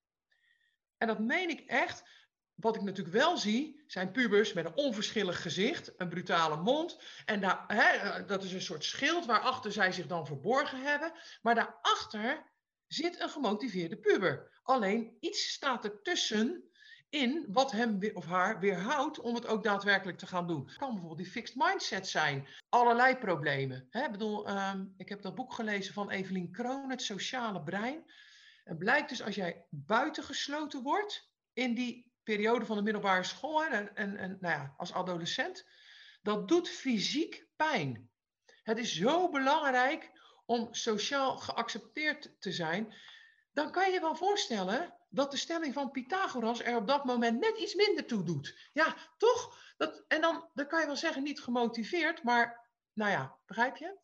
En 0.97 1.07
dat 1.07 1.19
meen 1.19 1.49
ik 1.49 1.61
echt. 1.61 2.13
Wat 2.55 2.77
ik 2.77 2.83
natuurlijk 2.83 3.17
wel 3.17 3.37
zie, 3.37 3.83
zijn 3.87 4.11
pubers 4.11 4.53
met 4.53 4.65
een 4.65 4.77
onverschillig 4.77 5.43
gezicht, 5.43 5.93
een 5.97 6.09
brutale 6.09 6.57
mond. 6.57 6.99
En 7.25 7.41
daar, 7.41 7.65
hè, 7.67 8.25
dat 8.25 8.45
is 8.45 8.53
een 8.53 8.61
soort 8.61 8.85
schild 8.85 9.27
waarachter 9.27 9.73
zij 9.73 9.93
zich 9.93 10.07
dan 10.07 10.27
verborgen 10.27 10.83
hebben. 10.83 11.13
Maar 11.43 11.55
daarachter 11.55 12.54
zit 12.87 13.21
een 13.21 13.29
gemotiveerde 13.29 13.97
puber. 13.97 14.61
Alleen 14.63 15.17
iets 15.21 15.53
staat 15.53 15.85
ertussen 15.85 16.65
in 17.15 17.47
wat 17.49 17.73
hem 17.73 17.99
of 18.15 18.25
haar 18.25 18.61
weerhoudt 18.61 19.21
om 19.21 19.35
het 19.35 19.47
ook 19.47 19.63
daadwerkelijk 19.63 20.19
te 20.19 20.27
gaan 20.27 20.47
doen. 20.47 20.67
Het 20.67 20.77
kan 20.77 20.89
bijvoorbeeld 20.89 21.19
die 21.19 21.31
fixed 21.31 21.57
mindset 21.57 22.09
zijn. 22.09 22.49
Allerlei 22.69 23.17
problemen. 23.17 23.87
Hè? 23.91 24.05
Ik, 24.05 24.11
bedoel, 24.11 24.47
ehm, 24.47 24.85
ik 24.97 25.09
heb 25.09 25.23
dat 25.23 25.35
boek 25.35 25.53
gelezen 25.53 25.95
van 25.95 26.11
Evelien 26.11 26.53
Kroon, 26.53 26.91
Het 26.91 27.03
Sociale 27.03 27.63
Brein. 27.63 28.05
Het 28.65 28.79
blijkt 28.79 29.09
dus 29.09 29.23
als 29.23 29.35
jij 29.35 29.67
buitengesloten 29.71 30.83
wordt 30.83 31.31
in 31.53 31.75
die 31.75 32.13
periode 32.23 32.67
van 32.67 32.77
de 32.77 32.83
middelbare 32.83 33.23
school 33.23 33.65
en, 33.65 33.95
en, 33.95 34.37
nou 34.41 34.55
ja, 34.55 34.75
als 34.77 34.93
adolescent, 34.93 35.67
dat 36.23 36.49
doet 36.49 36.69
fysiek 36.69 37.47
pijn. 37.57 38.11
Het 38.63 38.79
is 38.79 38.95
zo 38.95 39.31
belangrijk 39.31 40.11
om 40.45 40.69
sociaal 40.75 41.39
geaccepteerd 41.39 42.37
te 42.39 42.53
zijn, 42.53 42.95
dan 43.53 43.71
kan 43.73 43.87
je 43.87 43.93
je 43.93 44.01
wel 44.01 44.17
voorstellen 44.17 44.95
dat 45.09 45.31
de 45.31 45.37
stelling 45.37 45.75
van 45.75 45.91
Pythagoras 45.91 46.63
er 46.63 46.77
op 46.77 46.87
dat 46.87 47.05
moment 47.05 47.41
net 47.41 47.59
iets 47.59 47.75
minder 47.75 48.07
toe 48.07 48.23
doet. 48.23 48.71
Ja, 48.73 48.97
toch? 49.17 49.59
Dat, 49.77 50.05
en 50.09 50.21
dan, 50.21 50.49
dan 50.55 50.67
kan 50.67 50.81
je 50.81 50.87
wel 50.87 50.97
zeggen 50.97 51.23
niet 51.23 51.41
gemotiveerd, 51.41 52.23
maar 52.23 52.71
nou 52.93 53.11
ja, 53.11 53.37
begrijp 53.47 53.77
je? 53.77 53.99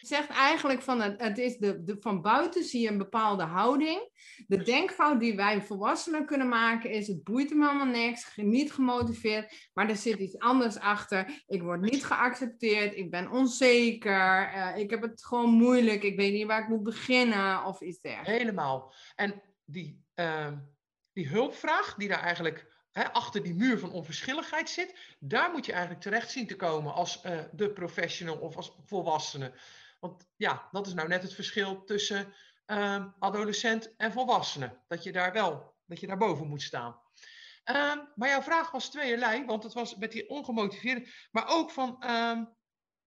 Je 0.00 0.06
zegt 0.06 0.28
eigenlijk 0.28 0.82
van 0.82 1.00
het, 1.00 1.20
het 1.20 1.38
is 1.38 1.56
de, 1.56 1.84
de, 1.84 1.96
van 2.00 2.22
buiten 2.22 2.64
zie 2.64 2.80
je 2.80 2.88
een 2.88 2.98
bepaalde 2.98 3.42
houding. 3.42 4.08
De 4.46 4.62
denkfout 4.62 5.20
die 5.20 5.36
wij 5.36 5.62
volwassenen 5.62 6.26
kunnen 6.26 6.48
maken 6.48 6.90
is: 6.90 7.06
het 7.06 7.24
boeit 7.24 7.50
hem 7.50 7.62
allemaal 7.62 7.86
niks, 7.86 8.36
niet 8.36 8.72
gemotiveerd, 8.72 9.68
maar 9.72 9.88
er 9.88 9.96
zit 9.96 10.18
iets 10.18 10.38
anders 10.38 10.78
achter. 10.78 11.42
Ik 11.46 11.62
word 11.62 11.80
niet 11.80 12.04
geaccepteerd, 12.04 12.96
ik 12.96 13.10
ben 13.10 13.30
onzeker, 13.30 14.54
uh, 14.54 14.76
ik 14.76 14.90
heb 14.90 15.02
het 15.02 15.24
gewoon 15.24 15.50
moeilijk, 15.50 16.02
ik 16.02 16.16
weet 16.16 16.32
niet 16.32 16.46
waar 16.46 16.62
ik 16.62 16.68
moet 16.68 16.82
beginnen 16.82 17.64
of 17.64 17.80
iets 17.80 18.00
dergelijks. 18.00 18.38
Helemaal. 18.38 18.94
En 19.14 19.42
die, 19.64 20.04
uh, 20.14 20.52
die 21.12 21.28
hulpvraag, 21.28 21.94
die 21.94 22.08
daar 22.08 22.22
eigenlijk 22.22 22.68
achter 22.92 23.42
die 23.42 23.54
muur 23.54 23.78
van 23.78 23.92
onverschilligheid 23.92 24.70
zit, 24.70 25.16
daar 25.18 25.50
moet 25.50 25.66
je 25.66 25.72
eigenlijk 25.72 26.02
terecht 26.02 26.30
zien 26.30 26.46
te 26.46 26.56
komen 26.56 26.94
als 26.94 27.24
uh, 27.24 27.40
de 27.52 27.72
professional 27.72 28.36
of 28.36 28.56
als 28.56 28.76
volwassene. 28.84 29.52
Want 30.00 30.26
ja, 30.36 30.68
dat 30.70 30.86
is 30.86 30.94
nou 30.94 31.08
net 31.08 31.22
het 31.22 31.34
verschil 31.34 31.84
tussen 31.84 32.34
uh, 32.66 33.04
adolescent 33.18 33.96
en 33.96 34.12
volwassene. 34.12 34.78
Dat 34.88 35.02
je 35.02 35.12
daar 35.12 35.32
wel, 35.32 35.74
dat 35.86 36.00
je 36.00 36.06
daar 36.06 36.16
boven 36.16 36.46
moet 36.46 36.62
staan. 36.62 37.00
Ehm, 37.64 37.98
maar 38.14 38.28
jouw 38.28 38.42
vraag 38.42 38.70
was 38.70 38.90
tweeërlei, 38.90 39.44
want 39.44 39.62
het 39.62 39.72
was 39.72 39.96
met 39.96 40.12
die 40.12 40.28
ongemotiveerde, 40.28 41.08
maar 41.30 41.48
ook 41.48 41.70
van, 41.70 42.02
ehm, 42.02 42.44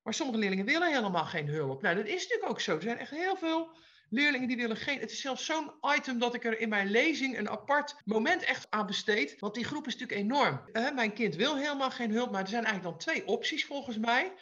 maar 0.01 0.13
sommige 0.13 0.39
leerlingen 0.39 0.65
willen 0.65 0.93
helemaal 0.93 1.25
geen 1.25 1.47
hulp. 1.47 1.81
Nou, 1.81 1.95
dat 1.95 2.05
is 2.05 2.21
natuurlijk 2.21 2.49
ook 2.49 2.61
zo. 2.61 2.75
Er 2.75 2.81
zijn 2.81 2.97
echt 2.97 3.11
heel 3.11 3.35
veel 3.35 3.75
leerlingen 4.09 4.47
die 4.47 4.57
willen 4.57 4.77
geen. 4.77 4.99
Het 4.99 5.11
is 5.11 5.21
zelfs 5.21 5.45
zo'n 5.45 5.71
item 5.95 6.19
dat 6.19 6.33
ik 6.33 6.45
er 6.45 6.59
in 6.59 6.69
mijn 6.69 6.89
lezing 6.89 7.37
een 7.37 7.49
apart 7.49 7.95
moment 8.05 8.43
echt 8.43 8.67
aan 8.69 8.85
besteed. 8.85 9.39
Want 9.39 9.53
die 9.53 9.63
groep 9.63 9.87
is 9.87 9.97
natuurlijk 9.97 10.19
enorm. 10.21 10.61
mijn 10.95 11.13
kind 11.13 11.35
wil 11.35 11.55
helemaal 11.55 11.91
geen 11.91 12.11
hulp, 12.11 12.31
maar 12.31 12.41
er 12.41 12.47
zijn 12.47 12.63
eigenlijk 12.63 12.97
dan 12.97 13.05
twee 13.05 13.27
opties 13.27 13.65
volgens 13.65 13.97
mij. 13.97 14.33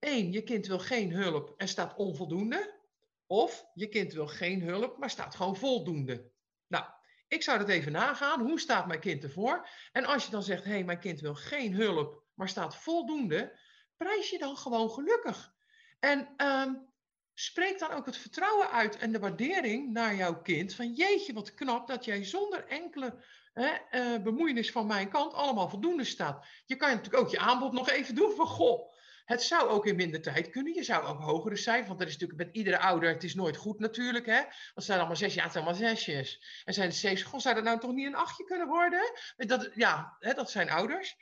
Eén, 0.00 0.32
je 0.32 0.42
kind 0.42 0.66
wil 0.66 0.78
geen 0.78 1.12
hulp 1.12 1.54
en 1.56 1.68
staat 1.68 1.96
onvoldoende. 1.96 2.78
Of 3.26 3.66
je 3.74 3.88
kind 3.88 4.12
wil 4.12 4.26
geen 4.26 4.62
hulp, 4.62 4.98
maar 4.98 5.10
staat 5.10 5.34
gewoon 5.34 5.56
voldoende. 5.56 6.30
Nou, 6.66 6.84
ik 7.28 7.42
zou 7.42 7.58
dat 7.58 7.68
even 7.68 7.92
nagaan. 7.92 8.40
Hoe 8.40 8.60
staat 8.60 8.86
mijn 8.86 9.00
kind 9.00 9.22
ervoor? 9.22 9.68
En 9.92 10.04
als 10.04 10.24
je 10.24 10.30
dan 10.30 10.42
zegt, 10.42 10.64
hé, 10.64 10.70
hey, 10.70 10.84
mijn 10.84 10.98
kind 10.98 11.20
wil 11.20 11.34
geen 11.34 11.74
hulp, 11.74 12.22
maar 12.34 12.48
staat 12.48 12.76
voldoende, 12.76 13.58
prijs 13.96 14.30
je 14.30 14.38
dan 14.38 14.56
gewoon 14.56 14.90
gelukkig. 14.90 15.54
En 15.98 16.28
um, 16.36 16.88
spreek 17.34 17.78
dan 17.78 17.90
ook 17.90 18.06
het 18.06 18.16
vertrouwen 18.16 18.70
uit 18.70 18.96
en 18.96 19.12
de 19.12 19.18
waardering 19.18 19.92
naar 19.92 20.14
jouw 20.14 20.42
kind. 20.42 20.74
Van 20.74 20.92
jeetje, 20.92 21.32
wat 21.32 21.54
knap 21.54 21.86
dat 21.86 22.04
jij 22.04 22.24
zonder 22.24 22.66
enkele 22.66 23.24
hè, 23.52 23.70
uh, 23.90 24.22
bemoeienis 24.22 24.70
van 24.70 24.86
mijn 24.86 25.10
kant 25.10 25.34
allemaal 25.34 25.68
voldoende 25.68 26.04
staat. 26.04 26.46
Je 26.66 26.76
kan 26.76 26.88
natuurlijk 26.88 27.22
ook 27.22 27.30
je 27.30 27.38
aanbod 27.38 27.72
nog 27.72 27.88
even 27.90 28.14
doen 28.14 28.34
van 28.36 28.46
goh. 28.46 28.89
Het 29.30 29.42
zou 29.42 29.68
ook 29.68 29.86
in 29.86 29.96
minder 29.96 30.22
tijd 30.22 30.50
kunnen. 30.50 30.74
Je 30.74 30.82
zou 30.82 31.04
ook 31.04 31.20
hogere 31.20 31.56
cijfers, 31.56 31.86
want 31.86 31.98
dat 31.98 32.08
is 32.08 32.14
natuurlijk 32.18 32.40
met 32.40 32.56
iedere 32.56 32.78
ouder, 32.78 33.08
het 33.08 33.24
is 33.24 33.34
nooit 33.34 33.56
goed 33.56 33.78
natuurlijk. 33.78 34.26
Hè? 34.26 34.42
Want 34.74 34.86
zijn 34.86 34.98
allemaal 34.98 35.16
zes 35.16 35.34
jaar, 35.34 35.44
het 35.44 35.52
zijn 35.52 35.64
allemaal 35.64 35.88
zesjes. 35.88 36.62
En 36.64 36.74
zijn 36.74 36.88
de 36.88 36.94
zeven, 36.94 37.26
goh, 37.26 37.40
zou 37.40 37.54
dat 37.54 37.64
nou 37.64 37.80
toch 37.80 37.92
niet 37.92 38.06
een 38.06 38.14
achtje 38.14 38.44
kunnen 38.44 38.66
worden? 38.66 39.12
Dat, 39.36 39.70
ja, 39.74 40.16
hè, 40.18 40.34
dat 40.34 40.50
zijn 40.50 40.70
ouders. 40.70 41.16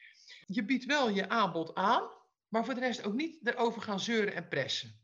Je 0.46 0.64
biedt 0.64 0.84
wel 0.84 1.08
je 1.08 1.28
aanbod 1.28 1.74
aan, 1.74 2.10
maar 2.48 2.64
voor 2.64 2.74
de 2.74 2.80
rest 2.80 3.04
ook 3.04 3.14
niet 3.14 3.38
erover 3.42 3.82
gaan 3.82 4.00
zeuren 4.00 4.34
en 4.34 4.48
pressen. 4.48 5.00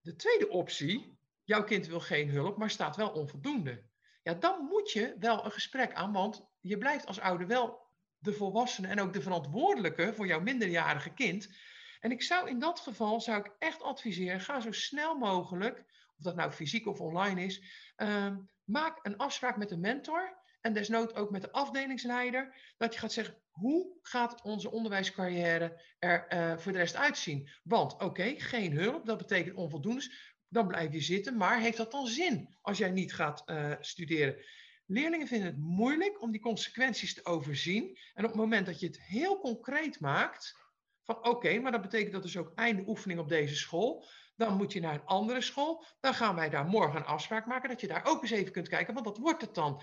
De 0.00 0.16
tweede 0.16 0.48
optie, 0.48 1.18
jouw 1.44 1.64
kind 1.64 1.86
wil 1.86 2.00
geen 2.00 2.30
hulp, 2.30 2.56
maar 2.56 2.70
staat 2.70 2.96
wel 2.96 3.10
onvoldoende. 3.10 3.82
Ja, 4.22 4.34
dan 4.34 4.64
moet 4.64 4.92
je 4.92 5.16
wel 5.18 5.44
een 5.44 5.52
gesprek 5.52 5.92
aan, 5.92 6.12
want 6.12 6.46
je 6.60 6.78
blijft 6.78 7.06
als 7.06 7.20
ouder 7.20 7.46
wel 7.46 7.80
de 8.18 8.32
volwassene 8.32 8.88
en 8.88 9.00
ook 9.00 9.12
de 9.12 9.22
verantwoordelijke 9.22 10.12
voor 10.14 10.26
jouw 10.26 10.40
minderjarige 10.40 11.14
kind. 11.14 11.48
En 12.02 12.10
ik 12.10 12.22
zou 12.22 12.48
in 12.48 12.58
dat 12.58 12.80
geval 12.80 13.20
zou 13.20 13.38
ik 13.38 13.52
echt 13.58 13.82
adviseren, 13.82 14.40
ga 14.40 14.60
zo 14.60 14.72
snel 14.72 15.18
mogelijk, 15.18 15.84
of 16.16 16.24
dat 16.24 16.36
nou 16.36 16.50
fysiek 16.50 16.86
of 16.86 17.00
online 17.00 17.44
is, 17.44 17.62
uh, 17.96 18.36
maak 18.64 18.98
een 19.02 19.16
afspraak 19.16 19.56
met 19.56 19.70
een 19.70 19.80
mentor 19.80 20.38
en 20.60 20.72
desnoods 20.72 21.14
ook 21.14 21.30
met 21.30 21.42
de 21.42 21.52
afdelingsleider, 21.52 22.54
dat 22.76 22.94
je 22.94 23.00
gaat 23.00 23.12
zeggen, 23.12 23.36
hoe 23.50 23.98
gaat 24.02 24.42
onze 24.42 24.70
onderwijscarrière 24.70 25.82
er 25.98 26.26
uh, 26.32 26.58
voor 26.58 26.72
de 26.72 26.78
rest 26.78 26.96
uitzien? 26.96 27.48
Want 27.62 27.98
oké, 27.98 28.34
geen 28.36 28.72
hulp, 28.72 29.06
dat 29.06 29.18
betekent 29.18 29.56
onvoldoende, 29.56 30.12
dan 30.48 30.66
blijf 30.66 30.92
je 30.92 31.00
zitten, 31.00 31.36
maar 31.36 31.60
heeft 31.60 31.76
dat 31.76 31.90
dan 31.90 32.06
zin 32.06 32.56
als 32.60 32.78
jij 32.78 32.90
niet 32.90 33.14
gaat 33.14 33.42
uh, 33.46 33.72
studeren? 33.80 34.36
Leerlingen 34.86 35.26
vinden 35.26 35.48
het 35.48 35.58
moeilijk 35.58 36.22
om 36.22 36.30
die 36.30 36.40
consequenties 36.40 37.14
te 37.14 37.24
overzien. 37.24 37.98
En 38.14 38.24
op 38.24 38.30
het 38.30 38.40
moment 38.40 38.66
dat 38.66 38.80
je 38.80 38.86
het 38.86 39.00
heel 39.00 39.38
concreet 39.38 40.00
maakt, 40.00 40.61
van 41.04 41.24
oké, 41.24 41.58
maar 41.58 41.72
dat 41.72 41.82
betekent 41.82 42.12
dat 42.12 42.22
dus 42.22 42.36
ook 42.36 42.52
einde 42.54 42.82
oefening 42.86 43.20
op 43.20 43.28
deze 43.28 43.54
school. 43.54 44.06
Dan 44.36 44.56
moet 44.56 44.72
je 44.72 44.80
naar 44.80 44.94
een 44.94 45.04
andere 45.04 45.40
school. 45.40 45.84
Dan 46.00 46.14
gaan 46.14 46.34
wij 46.34 46.48
daar 46.48 46.64
morgen 46.64 46.96
een 46.96 47.06
afspraak 47.06 47.46
maken, 47.46 47.68
dat 47.68 47.80
je 47.80 47.86
daar 47.86 48.04
ook 48.04 48.22
eens 48.22 48.30
even 48.30 48.52
kunt 48.52 48.68
kijken, 48.68 48.94
want 48.94 49.06
dat 49.06 49.18
wordt 49.18 49.40
het 49.40 49.54
dan. 49.54 49.82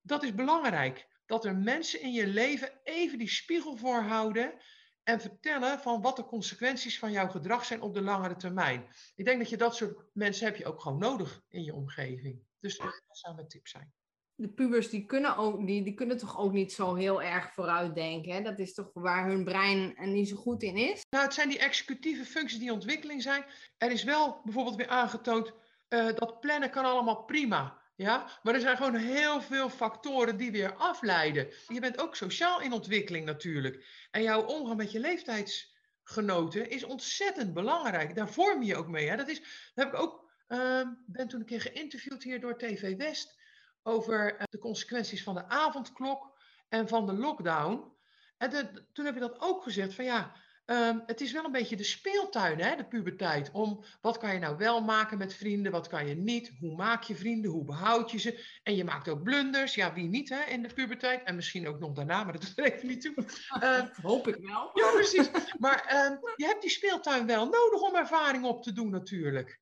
Dat 0.00 0.22
is 0.22 0.34
belangrijk. 0.34 1.08
Dat 1.26 1.44
er 1.44 1.56
mensen 1.56 2.00
in 2.00 2.12
je 2.12 2.26
leven 2.26 2.80
even 2.82 3.18
die 3.18 3.28
spiegel 3.28 3.76
voorhouden 3.76 4.54
en 5.02 5.20
vertellen 5.20 5.80
van 5.80 6.02
wat 6.02 6.16
de 6.16 6.24
consequenties 6.24 6.98
van 6.98 7.12
jouw 7.12 7.28
gedrag 7.28 7.64
zijn 7.64 7.80
op 7.80 7.94
de 7.94 8.02
langere 8.02 8.36
termijn. 8.36 8.88
Ik 9.14 9.24
denk 9.24 9.38
dat 9.38 9.50
je 9.50 9.56
dat 9.56 9.76
soort 9.76 10.04
mensen 10.12 10.46
heb 10.46 10.56
je 10.56 10.66
ook 10.66 10.80
gewoon 10.80 10.98
nodig 10.98 11.42
in 11.48 11.64
je 11.64 11.74
omgeving. 11.74 12.42
Dus 12.60 12.78
dat 12.78 13.02
zou 13.10 13.34
mijn 13.34 13.48
tip 13.48 13.66
zijn 13.68 13.94
de 14.36 14.48
pubers 14.48 14.90
die 14.90 15.06
kunnen, 15.06 15.36
ook, 15.36 15.66
die, 15.66 15.82
die 15.82 15.94
kunnen 15.94 16.18
toch 16.18 16.38
ook 16.38 16.52
niet 16.52 16.72
zo 16.72 16.94
heel 16.94 17.22
erg 17.22 17.52
vooruitdenken. 17.52 18.32
Hè? 18.32 18.42
Dat 18.42 18.58
is 18.58 18.74
toch 18.74 18.90
waar 18.92 19.26
hun 19.26 19.44
brein 19.44 19.94
niet 19.98 20.28
zo 20.28 20.36
goed 20.36 20.62
in 20.62 20.76
is. 20.76 21.04
Nou, 21.10 21.24
het 21.24 21.34
zijn 21.34 21.48
die 21.48 21.58
executieve 21.58 22.24
functies 22.24 22.58
die 22.58 22.72
ontwikkeling 22.72 23.22
zijn. 23.22 23.44
Er 23.78 23.90
is 23.90 24.04
wel 24.04 24.40
bijvoorbeeld 24.44 24.76
weer 24.76 24.88
aangetoond 24.88 25.52
uh, 25.88 26.06
dat 26.14 26.40
plannen 26.40 26.70
kan 26.70 26.84
allemaal 26.84 27.24
prima. 27.24 27.84
Ja, 27.96 28.30
maar 28.42 28.54
er 28.54 28.60
zijn 28.60 28.76
gewoon 28.76 28.94
heel 28.94 29.40
veel 29.40 29.70
factoren 29.70 30.36
die 30.36 30.50
weer 30.50 30.74
afleiden. 30.74 31.48
Je 31.68 31.80
bent 31.80 32.00
ook 32.00 32.16
sociaal 32.16 32.60
in 32.60 32.72
ontwikkeling 32.72 33.24
natuurlijk. 33.24 33.86
En 34.10 34.22
jouw 34.22 34.42
omgang 34.42 34.76
met 34.76 34.92
je 34.92 35.00
leeftijdsgenoten 35.00 36.70
is 36.70 36.84
ontzettend 36.84 37.54
belangrijk. 37.54 38.14
Daar 38.14 38.28
vorm 38.28 38.62
je 38.62 38.76
ook 38.76 38.88
mee. 38.88 39.08
Hè? 39.08 39.16
Dat 39.16 39.28
is, 39.28 39.38
dat 39.74 39.84
heb 39.84 39.94
ik 39.94 40.00
ook, 40.00 40.30
uh, 40.48 40.88
ben 41.06 41.28
toen 41.28 41.40
een 41.40 41.46
keer 41.46 41.60
geïnterviewd 41.60 42.22
hier 42.22 42.40
door 42.40 42.58
TV 42.58 42.96
West 42.96 43.44
over 43.86 44.36
eh, 44.36 44.44
de 44.50 44.58
consequenties 44.58 45.22
van 45.22 45.34
de 45.34 45.48
avondklok 45.48 46.38
en 46.68 46.88
van 46.88 47.06
de 47.06 47.12
lockdown. 47.12 47.92
En 48.38 48.50
de, 48.50 48.84
toen 48.92 49.04
heb 49.04 49.14
je 49.14 49.20
dat 49.20 49.40
ook 49.40 49.62
gezegd 49.62 49.94
van 49.94 50.04
ja, 50.04 50.34
um, 50.66 51.02
het 51.06 51.20
is 51.20 51.32
wel 51.32 51.44
een 51.44 51.52
beetje 51.52 51.76
de 51.76 51.84
speeltuin, 51.84 52.60
hè, 52.60 52.76
de 52.76 52.84
puberteit. 52.84 53.50
Om 53.52 53.84
wat 54.00 54.18
kan 54.18 54.32
je 54.32 54.38
nou 54.38 54.56
wel 54.56 54.80
maken 54.80 55.18
met 55.18 55.34
vrienden, 55.34 55.72
wat 55.72 55.88
kan 55.88 56.06
je 56.06 56.14
niet, 56.14 56.52
hoe 56.60 56.76
maak 56.76 57.02
je 57.02 57.16
vrienden, 57.16 57.50
hoe 57.50 57.64
behoud 57.64 58.10
je 58.10 58.18
ze. 58.18 58.58
En 58.62 58.76
je 58.76 58.84
maakt 58.84 59.08
ook 59.08 59.22
blunders, 59.22 59.74
ja 59.74 59.92
wie 59.92 60.08
niet 60.08 60.28
hè, 60.28 60.42
in 60.50 60.62
de 60.62 60.74
puberteit. 60.74 61.22
En 61.22 61.36
misschien 61.36 61.68
ook 61.68 61.78
nog 61.78 61.92
daarna, 61.92 62.24
maar 62.24 62.32
dat 62.32 62.42
doet 62.42 62.58
er 62.58 62.72
even 62.72 62.88
niet 62.88 63.00
toe. 63.00 63.14
Uh, 63.62 63.82
Hoop 64.02 64.28
ik 64.28 64.36
wel. 64.36 64.70
Ja, 64.74 64.90
precies. 64.90 65.30
Maar 65.58 66.06
um, 66.06 66.18
je 66.36 66.44
hebt 66.46 66.62
die 66.62 66.70
speeltuin 66.70 67.26
wel 67.26 67.44
nodig 67.44 67.80
om 67.80 67.94
ervaring 67.94 68.44
op 68.44 68.62
te 68.62 68.72
doen 68.72 68.90
natuurlijk. 68.90 69.60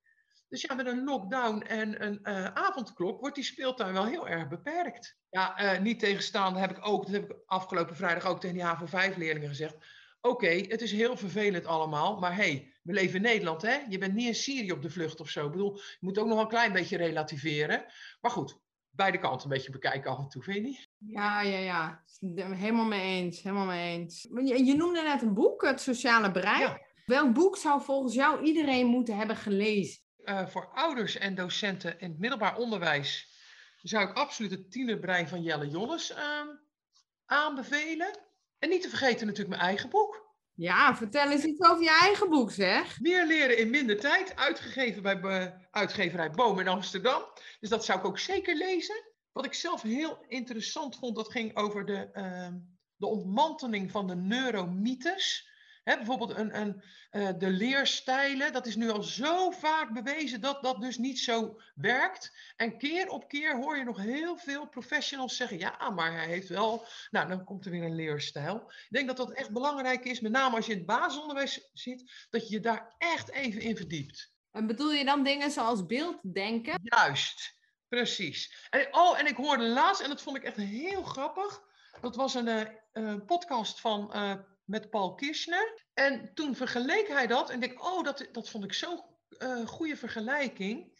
Dus 0.54 0.62
ja, 0.62 0.74
met 0.74 0.86
een 0.86 1.04
lockdown 1.04 1.60
en 1.60 2.04
een 2.04 2.20
uh, 2.22 2.44
avondklok 2.44 3.20
wordt 3.20 3.34
die 3.34 3.44
speeltuin 3.44 3.92
wel 3.92 4.06
heel 4.06 4.28
erg 4.28 4.48
beperkt. 4.48 5.16
Ja, 5.30 5.74
uh, 5.74 5.80
niet 5.80 5.98
tegenstaande 5.98 6.58
heb 6.58 6.70
ik 6.70 6.86
ook, 6.86 7.02
dat 7.02 7.14
heb 7.14 7.30
ik 7.30 7.36
afgelopen 7.46 7.96
vrijdag 7.96 8.26
ook 8.26 8.40
tegen 8.40 8.56
die 8.56 8.64
HAVO 8.64 8.86
5 8.86 9.16
leerlingen 9.16 9.48
gezegd. 9.48 9.74
Oké, 10.20 10.34
okay, 10.34 10.64
het 10.68 10.82
is 10.82 10.92
heel 10.92 11.16
vervelend 11.16 11.66
allemaal, 11.66 12.18
maar 12.18 12.36
hey, 12.36 12.72
we 12.82 12.92
leven 12.92 13.16
in 13.16 13.22
Nederland, 13.22 13.62
hè? 13.62 13.78
Je 13.88 13.98
bent 13.98 14.14
niet 14.14 14.26
in 14.26 14.34
Syrië 14.34 14.72
op 14.72 14.82
de 14.82 14.90
vlucht 14.90 15.20
of 15.20 15.28
zo. 15.28 15.46
Ik 15.46 15.52
bedoel, 15.52 15.74
je 15.76 15.96
moet 16.00 16.18
ook 16.18 16.26
nog 16.26 16.40
een 16.40 16.48
klein 16.48 16.72
beetje 16.72 16.96
relativeren. 16.96 17.84
Maar 18.20 18.30
goed, 18.30 18.58
beide 18.90 19.18
kanten 19.18 19.50
een 19.50 19.56
beetje 19.56 19.72
bekijken 19.72 20.10
af 20.10 20.18
en 20.18 20.28
toe, 20.28 20.42
vind 20.42 20.56
je 20.56 20.62
niet? 20.62 20.88
Ja, 20.98 21.42
ja, 21.42 21.58
ja. 21.58 22.04
Helemaal 22.36 22.84
mee 22.84 23.22
eens, 23.22 23.42
helemaal 23.42 23.66
mee 23.66 23.98
eens. 23.98 24.22
Je, 24.22 24.64
je 24.64 24.76
noemde 24.76 25.02
net 25.02 25.22
een 25.22 25.34
boek, 25.34 25.62
Het 25.62 25.80
Sociale 25.80 26.30
Brein. 26.30 26.60
Ja. 26.60 26.80
Welk 27.04 27.32
boek 27.32 27.56
zou 27.56 27.82
volgens 27.82 28.14
jou 28.14 28.42
iedereen 28.42 28.86
moeten 28.86 29.16
hebben 29.16 29.36
gelezen? 29.36 30.02
Uh, 30.24 30.46
voor 30.46 30.66
ouders 30.66 31.16
en 31.16 31.34
docenten 31.34 32.00
in 32.00 32.10
het 32.10 32.18
middelbaar 32.18 32.56
onderwijs 32.56 33.32
zou 33.82 34.08
ik 34.08 34.16
absoluut 34.16 34.50
het 34.50 34.70
tienerbrein 34.70 35.28
van 35.28 35.42
Jelle 35.42 35.68
Jolles 35.68 36.10
uh, 36.10 36.40
aanbevelen. 37.26 38.18
En 38.58 38.68
niet 38.68 38.82
te 38.82 38.88
vergeten 38.88 39.26
natuurlijk 39.26 39.56
mijn 39.56 39.68
eigen 39.68 39.90
boek. 39.90 40.32
Ja, 40.54 40.96
vertel 40.96 41.30
eens 41.30 41.44
iets 41.44 41.62
over 41.62 41.82
je 41.82 41.98
eigen 42.00 42.30
boek, 42.30 42.50
zeg. 42.50 43.00
Meer 43.00 43.26
leren 43.26 43.58
in 43.58 43.70
minder 43.70 44.00
tijd, 44.00 44.36
uitgegeven 44.36 45.02
bij 45.02 45.20
uh, 45.20 45.46
uitgeverij 45.70 46.30
Boom 46.30 46.58
in 46.58 46.68
Amsterdam. 46.68 47.22
Dus 47.60 47.68
dat 47.68 47.84
zou 47.84 47.98
ik 47.98 48.04
ook 48.04 48.18
zeker 48.18 48.56
lezen. 48.56 49.12
Wat 49.32 49.44
ik 49.44 49.54
zelf 49.54 49.82
heel 49.82 50.24
interessant 50.28 50.96
vond, 50.96 51.16
dat 51.16 51.30
ging 51.30 51.56
over 51.56 51.86
de, 51.86 52.10
ehm, 52.12 52.54
de 52.96 53.06
ontmanteling 53.06 53.90
van 53.90 54.06
de 54.06 54.16
neuromythes 54.16 55.48
bijvoorbeeld 55.84 56.36
een, 56.36 56.60
een, 56.60 56.82
uh, 57.12 57.28
de 57.38 57.50
leerstijlen, 57.50 58.52
dat 58.52 58.66
is 58.66 58.76
nu 58.76 58.90
al 58.90 59.02
zo 59.02 59.50
vaak 59.50 59.92
bewezen 59.92 60.40
dat 60.40 60.62
dat 60.62 60.80
dus 60.80 60.98
niet 60.98 61.18
zo 61.18 61.60
werkt. 61.74 62.36
En 62.56 62.78
keer 62.78 63.08
op 63.08 63.28
keer 63.28 63.56
hoor 63.56 63.76
je 63.76 63.84
nog 63.84 63.98
heel 63.98 64.36
veel 64.36 64.68
professionals 64.68 65.36
zeggen, 65.36 65.58
ja, 65.58 65.90
maar 65.90 66.12
hij 66.12 66.26
heeft 66.26 66.48
wel, 66.48 66.86
nou, 67.10 67.28
dan 67.28 67.44
komt 67.44 67.64
er 67.64 67.70
weer 67.70 67.82
een 67.82 67.94
leerstijl. 67.94 68.56
Ik 68.56 68.86
denk 68.90 69.06
dat 69.06 69.16
dat 69.16 69.32
echt 69.32 69.52
belangrijk 69.52 70.04
is, 70.04 70.20
met 70.20 70.32
name 70.32 70.56
als 70.56 70.66
je 70.66 70.72
in 70.72 70.78
het 70.78 70.86
basisonderwijs 70.86 71.70
zit, 71.72 72.26
dat 72.30 72.48
je 72.48 72.54
je 72.54 72.60
daar 72.60 72.94
echt 72.98 73.30
even 73.30 73.60
in 73.60 73.76
verdiept. 73.76 74.32
En 74.50 74.66
bedoel 74.66 74.92
je 74.92 75.04
dan 75.04 75.24
dingen 75.24 75.50
zoals 75.50 75.86
beelddenken? 75.86 76.80
Juist, 76.82 77.58
precies. 77.88 78.68
En, 78.70 78.88
oh, 78.90 79.18
en 79.18 79.26
ik 79.26 79.36
hoorde 79.36 79.64
laatst, 79.68 80.02
en 80.02 80.08
dat 80.08 80.22
vond 80.22 80.36
ik 80.36 80.42
echt 80.42 80.56
heel 80.56 81.02
grappig, 81.02 81.62
dat 82.00 82.16
was 82.16 82.34
een 82.34 82.68
uh, 82.92 83.14
podcast 83.26 83.80
van... 83.80 84.10
Uh, 84.16 84.34
met 84.64 84.90
Paul 84.90 85.14
Kirchner. 85.14 85.82
En 85.94 86.34
toen 86.34 86.56
vergeleek 86.56 87.08
hij 87.08 87.26
dat 87.26 87.50
en 87.50 87.62
ik, 87.62 87.84
oh, 87.84 88.04
dat, 88.04 88.28
dat 88.32 88.50
vond 88.50 88.64
ik 88.64 88.72
zo'n 88.72 89.02
uh, 89.38 89.66
goede 89.66 89.96
vergelijking. 89.96 90.92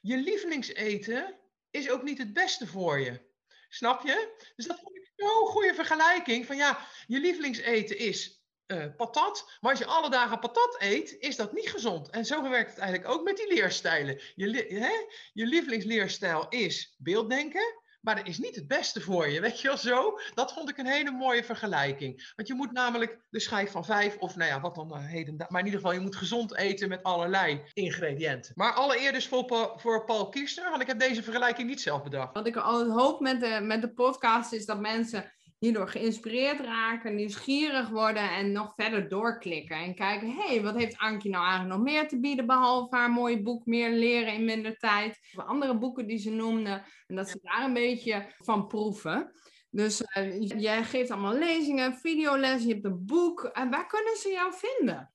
Je 0.00 0.16
lievelingseten 0.16 1.34
is 1.70 1.90
ook 1.90 2.02
niet 2.02 2.18
het 2.18 2.32
beste 2.32 2.66
voor 2.66 2.98
je. 2.98 3.26
Snap 3.68 4.06
je? 4.06 4.36
Dus 4.56 4.66
dat 4.66 4.80
vond 4.80 4.96
ik 4.96 5.12
zo'n 5.16 5.46
goede 5.46 5.74
vergelijking. 5.74 6.46
Van 6.46 6.56
ja, 6.56 6.86
je 7.06 7.18
lievelingseten 7.18 7.98
is 7.98 8.42
uh, 8.66 8.86
patat. 8.96 9.58
Maar 9.60 9.70
als 9.70 9.80
je 9.80 9.86
alle 9.86 10.10
dagen 10.10 10.38
patat 10.38 10.76
eet, 10.78 11.16
is 11.18 11.36
dat 11.36 11.52
niet 11.52 11.70
gezond. 11.70 12.10
En 12.10 12.24
zo 12.24 12.48
werkt 12.48 12.70
het 12.70 12.78
eigenlijk 12.78 13.10
ook 13.12 13.24
met 13.24 13.36
die 13.36 13.54
leerstijlen. 13.54 14.20
Je, 14.34 14.66
hè? 14.68 14.92
je 15.32 15.46
lievelingsleerstijl 15.46 16.46
is 16.48 16.94
beelddenken. 16.98 17.77
Maar 18.00 18.16
dat 18.16 18.26
is 18.26 18.38
niet 18.38 18.54
het 18.54 18.68
beste 18.68 19.00
voor 19.00 19.28
je. 19.28 19.40
Weet 19.40 19.60
je 19.60 19.68
wel 19.68 19.76
zo? 19.76 20.18
Dat 20.34 20.52
vond 20.52 20.68
ik 20.68 20.78
een 20.78 20.86
hele 20.86 21.10
mooie 21.10 21.44
vergelijking. 21.44 22.32
Want 22.36 22.48
je 22.48 22.54
moet 22.54 22.72
namelijk 22.72 23.20
de 23.30 23.40
schijf 23.40 23.70
van 23.70 23.84
vijf, 23.84 24.16
of 24.16 24.36
nou 24.36 24.50
ja, 24.50 24.60
wat 24.60 24.74
dan 24.74 24.92
uh, 24.92 25.06
heden. 25.06 25.36
Maar 25.36 25.60
in 25.60 25.66
ieder 25.66 25.80
geval, 25.80 25.94
je 25.94 26.00
moet 26.00 26.16
gezond 26.16 26.56
eten 26.56 26.88
met 26.88 27.02
allerlei 27.02 27.62
ingrediënten. 27.72 28.52
Maar 28.54 28.72
allereerst 28.72 29.28
voor, 29.28 29.44
Paul, 29.44 29.78
voor 29.78 30.04
Paul 30.04 30.28
Kiester, 30.28 30.70
want 30.70 30.82
ik 30.82 30.86
heb 30.86 30.98
deze 30.98 31.22
vergelijking 31.22 31.68
niet 31.68 31.80
zelf 31.80 32.02
bedacht. 32.02 32.34
Wat 32.34 32.46
ik 32.46 32.56
al 32.56 32.90
hoop 32.90 33.20
met 33.20 33.40
de, 33.40 33.60
met 33.62 33.80
de 33.80 33.92
podcast 33.92 34.52
is 34.52 34.66
dat 34.66 34.80
mensen 34.80 35.32
hierdoor 35.58 35.88
geïnspireerd 35.88 36.60
raken, 36.60 37.14
nieuwsgierig 37.14 37.88
worden 37.88 38.30
en 38.30 38.52
nog 38.52 38.72
verder 38.76 39.08
doorklikken. 39.08 39.76
En 39.76 39.94
kijken, 39.94 40.30
hé, 40.30 40.46
hey, 40.46 40.62
wat 40.62 40.76
heeft 40.76 40.98
Ankie 40.98 41.30
nou 41.30 41.44
eigenlijk 41.44 41.74
nog 41.74 41.84
meer 41.84 42.08
te 42.08 42.20
bieden, 42.20 42.46
behalve 42.46 42.96
haar 42.96 43.10
mooie 43.10 43.42
boek 43.42 43.66
Meer 43.66 43.90
leren 43.90 44.32
in 44.32 44.44
minder 44.44 44.76
tijd. 44.76 45.18
Andere 45.34 45.78
boeken 45.78 46.06
die 46.06 46.18
ze 46.18 46.30
noemde. 46.30 46.82
En 47.06 47.16
dat 47.16 47.28
ze 47.28 47.38
daar 47.42 47.64
een 47.64 47.72
beetje 47.72 48.34
van 48.38 48.66
proeven. 48.66 49.32
Dus 49.70 50.02
uh, 50.16 50.40
jij 50.40 50.84
geeft 50.84 51.10
allemaal 51.10 51.34
lezingen, 51.34 51.94
videoles, 51.94 52.62
je 52.62 52.72
hebt 52.72 52.84
een 52.84 53.06
boek. 53.06 53.44
En 53.44 53.70
waar 53.70 53.86
kunnen 53.86 54.16
ze 54.16 54.30
jou 54.30 54.52
vinden? 54.54 55.12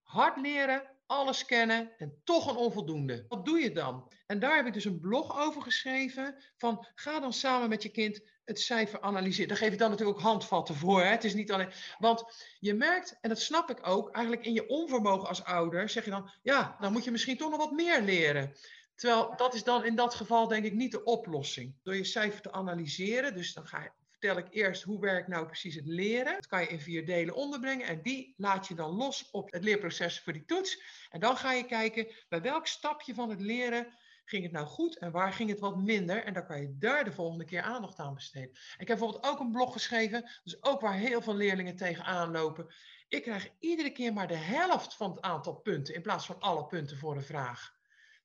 hard 0.01 0.37
leren, 0.37 0.83
alles 1.05 1.45
kennen 1.45 1.91
en 1.97 2.21
toch 2.23 2.49
een 2.49 2.55
onvoldoende. 2.55 3.25
Wat 3.27 3.45
doe 3.45 3.59
je 3.59 3.71
dan? 3.71 4.11
En 4.25 4.39
daar 4.39 4.55
heb 4.55 4.65
ik 4.65 4.73
dus 4.73 4.85
een 4.85 4.99
blog 4.99 5.39
over 5.39 5.61
geschreven 5.61 6.35
van 6.57 6.87
ga 6.95 7.19
dan 7.19 7.33
samen 7.33 7.69
met 7.69 7.83
je 7.83 7.89
kind 7.89 8.21
het 8.45 8.59
cijfer 8.59 9.01
analyseren. 9.01 9.47
Daar 9.47 9.57
geef 9.57 9.71
ik 9.71 9.79
dan 9.79 9.89
natuurlijk 9.89 10.17
ook 10.17 10.23
handvatten 10.23 10.75
voor. 10.75 11.01
Hè? 11.01 11.07
Het 11.07 11.23
is 11.23 11.33
niet 11.33 11.51
alleen. 11.51 11.71
Want 11.97 12.23
je 12.59 12.73
merkt, 12.73 13.17
en 13.21 13.29
dat 13.29 13.41
snap 13.41 13.69
ik 13.69 13.87
ook, 13.87 14.11
eigenlijk 14.11 14.45
in 14.45 14.53
je 14.53 14.67
onvermogen 14.67 15.27
als 15.27 15.43
ouder 15.43 15.89
zeg 15.89 16.05
je 16.05 16.11
dan, 16.11 16.31
ja, 16.41 16.77
dan 16.79 16.91
moet 16.91 17.03
je 17.03 17.11
misschien 17.11 17.37
toch 17.37 17.49
nog 17.49 17.59
wat 17.59 17.71
meer 17.71 18.01
leren. 18.01 18.55
Terwijl 18.99 19.33
dat 19.35 19.53
is 19.53 19.63
dan 19.63 19.85
in 19.85 19.95
dat 19.95 20.13
geval 20.13 20.47
denk 20.47 20.65
ik 20.65 20.73
niet 20.73 20.91
de 20.91 21.03
oplossing. 21.03 21.75
Door 21.83 21.95
je 21.95 22.03
cijfer 22.03 22.41
te 22.41 22.51
analyseren, 22.51 23.33
dus 23.33 23.53
dan 23.53 23.67
ga 23.67 23.93
vertel 24.09 24.37
ik 24.37 24.47
eerst 24.49 24.83
hoe 24.83 24.99
werkt 24.99 25.27
nou 25.27 25.45
precies 25.45 25.75
het 25.75 25.85
leren. 25.85 26.33
Dat 26.33 26.47
kan 26.47 26.61
je 26.61 26.67
in 26.67 26.79
vier 26.79 27.05
delen 27.05 27.35
onderbrengen 27.35 27.87
en 27.87 28.01
die 28.01 28.33
laat 28.37 28.67
je 28.67 28.75
dan 28.75 28.95
los 28.95 29.29
op 29.31 29.51
het 29.51 29.63
leerproces 29.63 30.19
voor 30.19 30.33
die 30.33 30.45
toets. 30.45 30.81
En 31.09 31.19
dan 31.19 31.37
ga 31.37 31.51
je 31.51 31.65
kijken 31.65 32.07
bij 32.29 32.41
welk 32.41 32.67
stapje 32.67 33.13
van 33.13 33.29
het 33.29 33.39
leren 33.41 33.97
ging 34.25 34.43
het 34.43 34.51
nou 34.51 34.65
goed 34.65 34.97
en 34.97 35.11
waar 35.11 35.33
ging 35.33 35.49
het 35.49 35.59
wat 35.59 35.77
minder. 35.77 36.23
En 36.23 36.33
dan 36.33 36.45
kan 36.45 36.61
je 36.61 36.77
daar 36.77 37.03
de 37.03 37.11
volgende 37.11 37.45
keer 37.45 37.61
aandacht 37.61 37.99
aan 37.99 38.13
besteden. 38.13 38.51
Ik 38.77 38.87
heb 38.87 38.87
bijvoorbeeld 38.87 39.25
ook 39.25 39.39
een 39.39 39.51
blog 39.51 39.73
geschreven, 39.73 40.29
dus 40.43 40.63
ook 40.63 40.81
waar 40.81 40.97
heel 40.97 41.21
veel 41.21 41.35
leerlingen 41.35 41.75
tegenaan 41.75 42.31
lopen. 42.31 42.73
Ik 43.07 43.21
krijg 43.21 43.49
iedere 43.59 43.91
keer 43.91 44.13
maar 44.13 44.27
de 44.27 44.35
helft 44.35 44.95
van 44.95 45.11
het 45.11 45.21
aantal 45.21 45.53
punten 45.53 45.93
in 45.95 46.01
plaats 46.01 46.25
van 46.25 46.39
alle 46.39 46.65
punten 46.65 46.97
voor 46.97 47.15
een 47.15 47.23
vraag. 47.23 47.78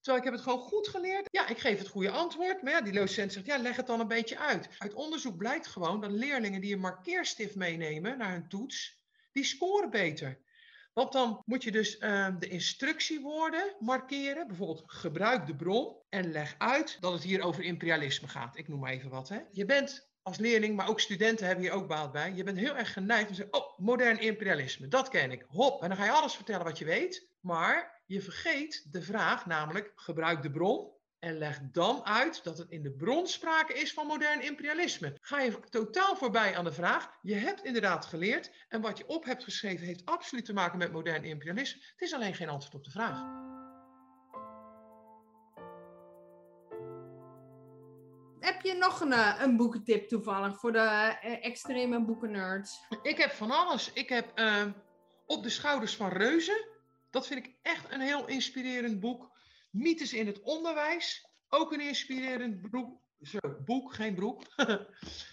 Terwijl 0.05 0.25
ik 0.25 0.31
heb 0.31 0.41
het 0.41 0.51
gewoon 0.51 0.69
goed 0.69 0.89
geleerd. 0.89 1.29
Ja, 1.31 1.49
ik 1.49 1.59
geef 1.59 1.79
het 1.79 1.89
goede 1.89 2.11
antwoord. 2.11 2.63
Maar 2.63 2.73
ja, 2.73 2.81
die 2.81 2.93
docent 2.93 3.33
zegt, 3.33 3.47
ja, 3.47 3.59
leg 3.59 3.77
het 3.77 3.87
dan 3.87 4.01
een 4.01 4.09
beetje 4.09 4.39
uit. 4.39 4.69
Uit 4.79 4.95
onderzoek 4.95 5.37
blijkt 5.37 5.67
gewoon 5.67 6.01
dat 6.01 6.11
leerlingen 6.11 6.61
die 6.61 6.75
een 6.75 6.81
markeerstift 6.81 7.55
meenemen 7.55 8.19
naar 8.19 8.33
hun 8.33 8.49
toets, 8.49 9.03
die 9.33 9.45
scoren 9.45 9.91
beter. 9.91 10.41
Want 10.93 11.13
dan 11.13 11.43
moet 11.45 11.63
je 11.63 11.73
dus 11.73 11.99
uh, 12.01 12.29
de 12.39 12.49
instructiewoorden 12.49 13.75
markeren. 13.79 14.47
Bijvoorbeeld 14.47 14.83
gebruik 14.87 15.47
de 15.47 15.57
bron 15.57 15.97
en 16.09 16.33
leg 16.33 16.55
uit 16.59 16.97
dat 17.01 17.13
het 17.13 17.23
hier 17.23 17.43
over 17.43 17.63
imperialisme 17.63 18.29
gaat. 18.29 18.59
Ik 18.59 18.69
noem 18.69 18.81
maar 18.81 18.93
even 18.93 19.11
wat. 19.11 19.29
Hè. 19.29 19.41
Je 19.51 19.65
bent 19.65 20.11
als 20.23 20.39
leerling, 20.39 20.77
maar 20.77 20.89
ook 20.89 21.01
studenten 21.01 21.47
hebben 21.47 21.65
hier 21.65 21.75
ook 21.75 21.89
baat 21.89 22.13
bij. 22.13 22.33
Je 22.33 22.45
bent 22.45 22.59
heel 22.59 22.77
erg 22.77 22.93
geneigd 22.93 23.23
om 23.23 23.29
te 23.29 23.35
zeggen, 23.35 23.55
oh, 23.55 23.79
modern 23.79 24.21
imperialisme, 24.21 24.89
dat 24.89 25.09
ken 25.09 25.31
ik. 25.31 25.45
Hop, 25.49 25.83
en 25.83 25.89
dan 25.89 25.99
ga 25.99 26.05
je 26.05 26.11
alles 26.11 26.35
vertellen 26.35 26.65
wat 26.65 26.79
je 26.79 26.85
weet. 26.85 27.33
Maar 27.45 28.03
je 28.07 28.21
vergeet 28.21 28.93
de 28.93 29.03
vraag, 29.03 29.47
namelijk 29.47 29.93
gebruik 29.95 30.43
de 30.43 30.51
bron 30.51 30.93
en 31.19 31.39
leg 31.39 31.61
dan 31.73 32.05
uit 32.05 32.45
dat 32.45 32.59
het 32.59 32.71
in 32.71 32.83
de 32.83 32.93
bron 32.93 33.27
sprake 33.27 33.73
is 33.73 33.93
van 33.93 34.07
modern 34.07 34.43
imperialisme. 34.43 35.17
Ga 35.21 35.41
je 35.41 35.61
totaal 35.71 36.17
voorbij 36.17 36.57
aan 36.57 36.65
de 36.65 36.73
vraag, 36.73 37.19
je 37.23 37.35
hebt 37.35 37.65
inderdaad 37.65 38.07
geleerd 38.07 38.51
en 38.69 38.81
wat 38.81 38.99
je 38.99 39.07
op 39.07 39.25
hebt 39.25 39.45
geschreven 39.45 39.87
heeft 39.87 40.05
absoluut 40.05 40.45
te 40.45 40.53
maken 40.53 40.79
met 40.79 40.93
modern 40.93 41.25
imperialisme. 41.25 41.81
Het 41.81 42.01
is 42.01 42.15
alleen 42.15 42.35
geen 42.35 42.49
antwoord 42.49 42.75
op 42.75 42.85
de 42.85 42.91
vraag. 42.91 43.19
Heb 48.41 48.61
je 48.63 48.75
nog 48.75 49.01
een, 49.01 49.13
eh, 49.13 49.41
een 49.41 49.57
boekentip 49.57 50.09
toevallig 50.09 50.59
voor 50.59 50.73
de 50.73 50.79
uh, 50.79 51.45
extreme 51.45 52.05
boekennerds? 52.05 52.87
Ik 53.03 53.19
heb 53.19 53.31
van 53.31 53.51
alles. 53.51 53.93
Ik 53.93 54.09
heb 54.09 54.39
uh, 54.39 54.65
Op 55.27 55.43
de 55.43 55.51
schouders 55.51 55.97
van 55.97 56.09
reuzen 56.09 56.73
dat 57.15 57.27
vind 57.27 57.47
ik 57.47 57.55
echt 57.63 57.93
een 57.93 58.01
heel 58.01 58.27
inspirerend 58.27 59.01
boek. 59.01 59.31
Mythes 59.71 60.13
in 60.13 60.27
het 60.27 60.41
onderwijs. 60.41 61.29
Ook 61.49 61.73
een 61.73 61.81
inspirerend 61.81 62.71
boek. 62.71 63.01
Zo, 63.21 63.39
boek, 63.65 63.95
geen 63.95 64.15
broek. 64.15 64.43
um, 64.59 64.79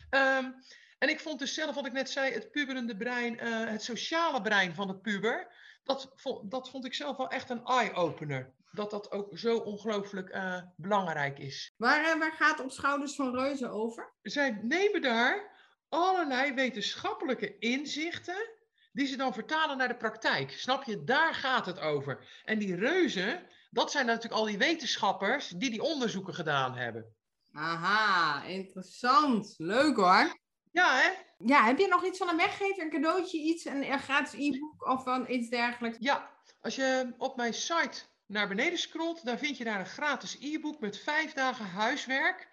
en 1.04 1.10
ik 1.10 1.20
vond 1.20 1.40
dus 1.40 1.54
zelf, 1.54 1.76
wat 1.76 1.86
ik 1.86 1.92
net 1.92 2.10
zei, 2.10 2.34
het 2.34 2.52
puberende 2.52 2.98
brein, 2.98 3.34
uh, 3.34 3.70
het 3.70 3.84
sociale 3.84 4.42
brein 4.42 4.76
van 4.76 4.88
het 4.88 5.02
puber. 5.02 5.54
Dat, 5.84 6.14
dat 6.46 6.70
vond 6.70 6.86
ik 6.86 6.94
zelf 6.94 7.18
wel 7.18 7.30
echt 7.30 7.50
een 7.50 7.66
eye-opener. 7.66 8.54
Dat 8.72 8.92
dat 8.92 9.12
ook 9.12 9.38
zo 9.38 9.58
ongelooflijk 9.58 10.36
uh, 10.36 10.62
belangrijk 10.76 11.40
is. 11.40 11.74
Waar, 11.78 12.02
uh, 12.02 12.20
waar 12.20 12.34
gaat 12.34 12.60
Op 12.60 12.72
Schouders 12.72 13.16
van 13.16 13.36
Reuzen 13.36 13.72
over? 13.72 14.14
Zij 14.22 14.60
nemen 14.62 15.02
daar 15.02 15.52
allerlei 15.90 16.54
wetenschappelijke 16.54 17.58
inzichten 17.58 18.60
die 18.92 19.08
ze 19.08 19.18
dan 19.18 19.34
vertalen 19.34 19.78
naar 19.78 19.88
de 19.88 19.98
praktijk. 19.98 20.52
Snap 20.52 20.84
je? 20.84 21.04
Daar 21.04 21.36
gaat 21.36 21.66
het 21.66 21.80
over. 21.80 22.42
En 22.46 22.60
die 22.60 22.76
reuzen, 22.76 23.48
dat 23.70 23.92
zijn 23.92 24.06
natuurlijk 24.06 24.34
al 24.34 24.46
die 24.46 24.58
wetenschappers 24.58 25.48
die 25.48 25.70
die 25.70 25.84
onderzoeken 25.84 26.34
gedaan 26.34 26.76
hebben. 26.76 27.16
Aha, 27.54 28.44
interessant. 28.44 29.54
Leuk 29.58 29.96
hoor. 29.96 30.40
Ja, 30.72 31.00
hè? 31.02 31.10
Ja, 31.46 31.66
heb 31.66 31.78
je 31.78 31.88
nog 31.88 32.06
iets 32.06 32.18
van 32.18 32.30
een 32.30 32.38
weggever, 32.38 32.84
een 32.84 32.90
cadeautje, 32.90 33.38
iets, 33.38 33.66
een 33.66 34.00
gratis 34.00 34.40
e-book 34.40 34.88
of 34.88 35.04
van 35.04 35.30
iets 35.30 35.50
dergelijks? 35.50 35.98
Ja, 36.00 36.30
als 36.62 36.76
je 36.76 37.14
op 37.18 37.36
mijn 37.36 37.54
site 37.54 38.02
naar 38.26 38.48
beneden 38.48 38.80
scrolt, 38.80 39.26
dan 39.26 39.38
vind 39.38 39.58
je 39.58 39.64
daar 39.64 39.80
een 39.80 39.86
gratis 39.86 40.38
e-book 40.40 40.80
met 40.80 41.00
vijf 41.00 41.34
dagen 41.34 41.66
huiswerk 41.66 42.50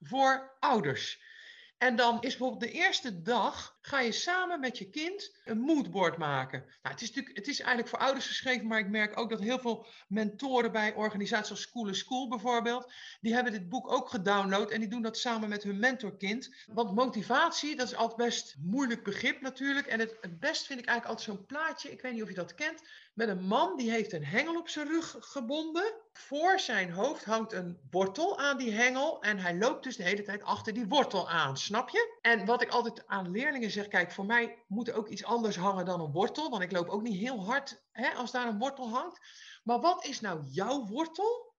voor 0.00 0.56
ouders. 0.60 1.22
En 1.82 1.96
dan 1.96 2.14
is 2.20 2.36
bijvoorbeeld 2.36 2.72
de 2.72 2.78
eerste 2.78 3.22
dag, 3.22 3.76
ga 3.80 4.00
je 4.00 4.12
samen 4.12 4.60
met 4.60 4.78
je 4.78 4.90
kind 4.90 5.34
een 5.44 5.58
moodboard 5.58 6.16
maken. 6.16 6.58
Nou, 6.58 6.94
het, 6.94 7.00
is 7.00 7.08
natuurlijk, 7.08 7.36
het 7.36 7.48
is 7.48 7.60
eigenlijk 7.60 7.88
voor 7.88 7.98
ouders 7.98 8.26
geschreven, 8.26 8.66
maar 8.66 8.78
ik 8.78 8.88
merk 8.88 9.18
ook 9.18 9.30
dat 9.30 9.40
heel 9.40 9.58
veel 9.58 9.86
mentoren 10.08 10.72
bij 10.72 10.94
organisaties 10.94 11.50
als 11.50 11.60
School 11.60 11.94
School 11.94 12.28
bijvoorbeeld, 12.28 12.92
die 13.20 13.34
hebben 13.34 13.52
dit 13.52 13.68
boek 13.68 13.92
ook 13.92 14.08
gedownload 14.08 14.70
en 14.70 14.80
die 14.80 14.88
doen 14.88 15.02
dat 15.02 15.18
samen 15.18 15.48
met 15.48 15.62
hun 15.62 15.78
mentorkind. 15.78 16.54
Want 16.66 16.94
motivatie, 16.94 17.76
dat 17.76 17.86
is 17.86 17.94
altijd 17.94 18.28
best 18.28 18.56
moeilijk 18.60 19.02
begrip 19.04 19.40
natuurlijk. 19.40 19.86
En 19.86 20.00
het, 20.00 20.16
het 20.20 20.38
best 20.40 20.66
vind 20.66 20.80
ik 20.80 20.86
eigenlijk 20.86 21.18
altijd 21.18 21.36
zo'n 21.36 21.46
plaatje, 21.46 21.90
ik 21.90 22.00
weet 22.00 22.12
niet 22.12 22.22
of 22.22 22.28
je 22.28 22.34
dat 22.34 22.54
kent, 22.54 22.82
met 23.12 23.28
een 23.28 23.46
man 23.46 23.76
die 23.76 23.90
heeft 23.90 24.12
een 24.12 24.24
hengel 24.24 24.56
op 24.56 24.68
zijn 24.68 24.88
rug 24.88 25.16
gebonden. 25.20 25.94
Voor 26.12 26.58
zijn 26.58 26.90
hoofd 26.90 27.24
hangt 27.24 27.52
een 27.52 27.78
wortel 27.90 28.38
aan 28.38 28.58
die 28.58 28.72
hengel 28.72 29.22
en 29.22 29.38
hij 29.38 29.56
loopt 29.56 29.84
dus 29.84 29.96
de 29.96 30.02
hele 30.02 30.22
tijd 30.22 30.42
achter 30.42 30.72
die 30.72 30.86
wortel 30.86 31.30
aan, 31.30 31.56
snap 31.56 31.88
je? 31.88 32.18
En 32.20 32.44
wat 32.44 32.62
ik 32.62 32.70
altijd 32.70 33.06
aan 33.06 33.30
leerlingen 33.30 33.70
zeg, 33.70 33.88
kijk, 33.88 34.12
voor 34.12 34.26
mij 34.26 34.64
moet 34.66 34.88
er 34.88 34.94
ook 34.94 35.08
iets 35.08 35.24
anders 35.24 35.56
hangen 35.56 35.84
dan 35.84 36.00
een 36.00 36.12
wortel, 36.12 36.50
want 36.50 36.62
ik 36.62 36.72
loop 36.72 36.88
ook 36.88 37.02
niet 37.02 37.18
heel 37.18 37.44
hard 37.44 37.82
hè, 37.92 38.10
als 38.10 38.30
daar 38.30 38.46
een 38.46 38.58
wortel 38.58 38.88
hangt. 38.88 39.20
Maar 39.64 39.80
wat 39.80 40.04
is 40.04 40.20
nou 40.20 40.42
jouw 40.46 40.86
wortel? 40.86 41.51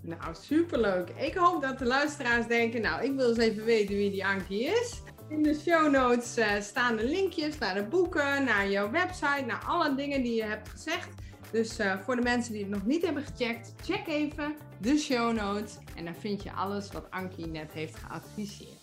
Nou, 0.00 0.34
superleuk. 0.40 1.10
Ik 1.10 1.34
hoop 1.34 1.62
dat 1.62 1.78
de 1.78 1.84
luisteraars 1.84 2.46
denken, 2.46 2.80
nou, 2.80 3.04
ik 3.04 3.14
wil 3.14 3.28
eens 3.28 3.38
even 3.38 3.64
weten 3.64 3.96
wie 3.96 4.10
die 4.10 4.26
Ankie 4.26 4.64
is. 4.64 5.02
In 5.28 5.42
de 5.42 5.54
show 5.54 5.90
notes 5.90 6.38
uh, 6.38 6.60
staan 6.60 6.96
de 6.96 7.04
linkjes 7.04 7.58
naar 7.58 7.74
de 7.74 7.84
boeken, 7.84 8.44
naar 8.44 8.70
jouw 8.70 8.90
website, 8.90 9.44
naar 9.46 9.64
alle 9.64 9.94
dingen 9.94 10.22
die 10.22 10.34
je 10.34 10.44
hebt 10.44 10.68
gezegd. 10.68 11.08
Dus 11.50 11.80
uh, 11.80 12.00
voor 12.00 12.16
de 12.16 12.22
mensen 12.22 12.52
die 12.52 12.62
het 12.62 12.70
nog 12.70 12.84
niet 12.84 13.04
hebben 13.04 13.24
gecheckt, 13.24 13.74
check 13.82 14.06
even 14.06 14.56
de 14.80 14.96
show 14.96 15.36
notes. 15.36 15.78
En 15.94 16.04
dan 16.04 16.14
vind 16.14 16.42
je 16.42 16.52
alles 16.52 16.92
wat 16.92 17.10
Ankie 17.10 17.46
net 17.46 17.72
heeft 17.72 17.96
geadviseerd. 17.96 18.75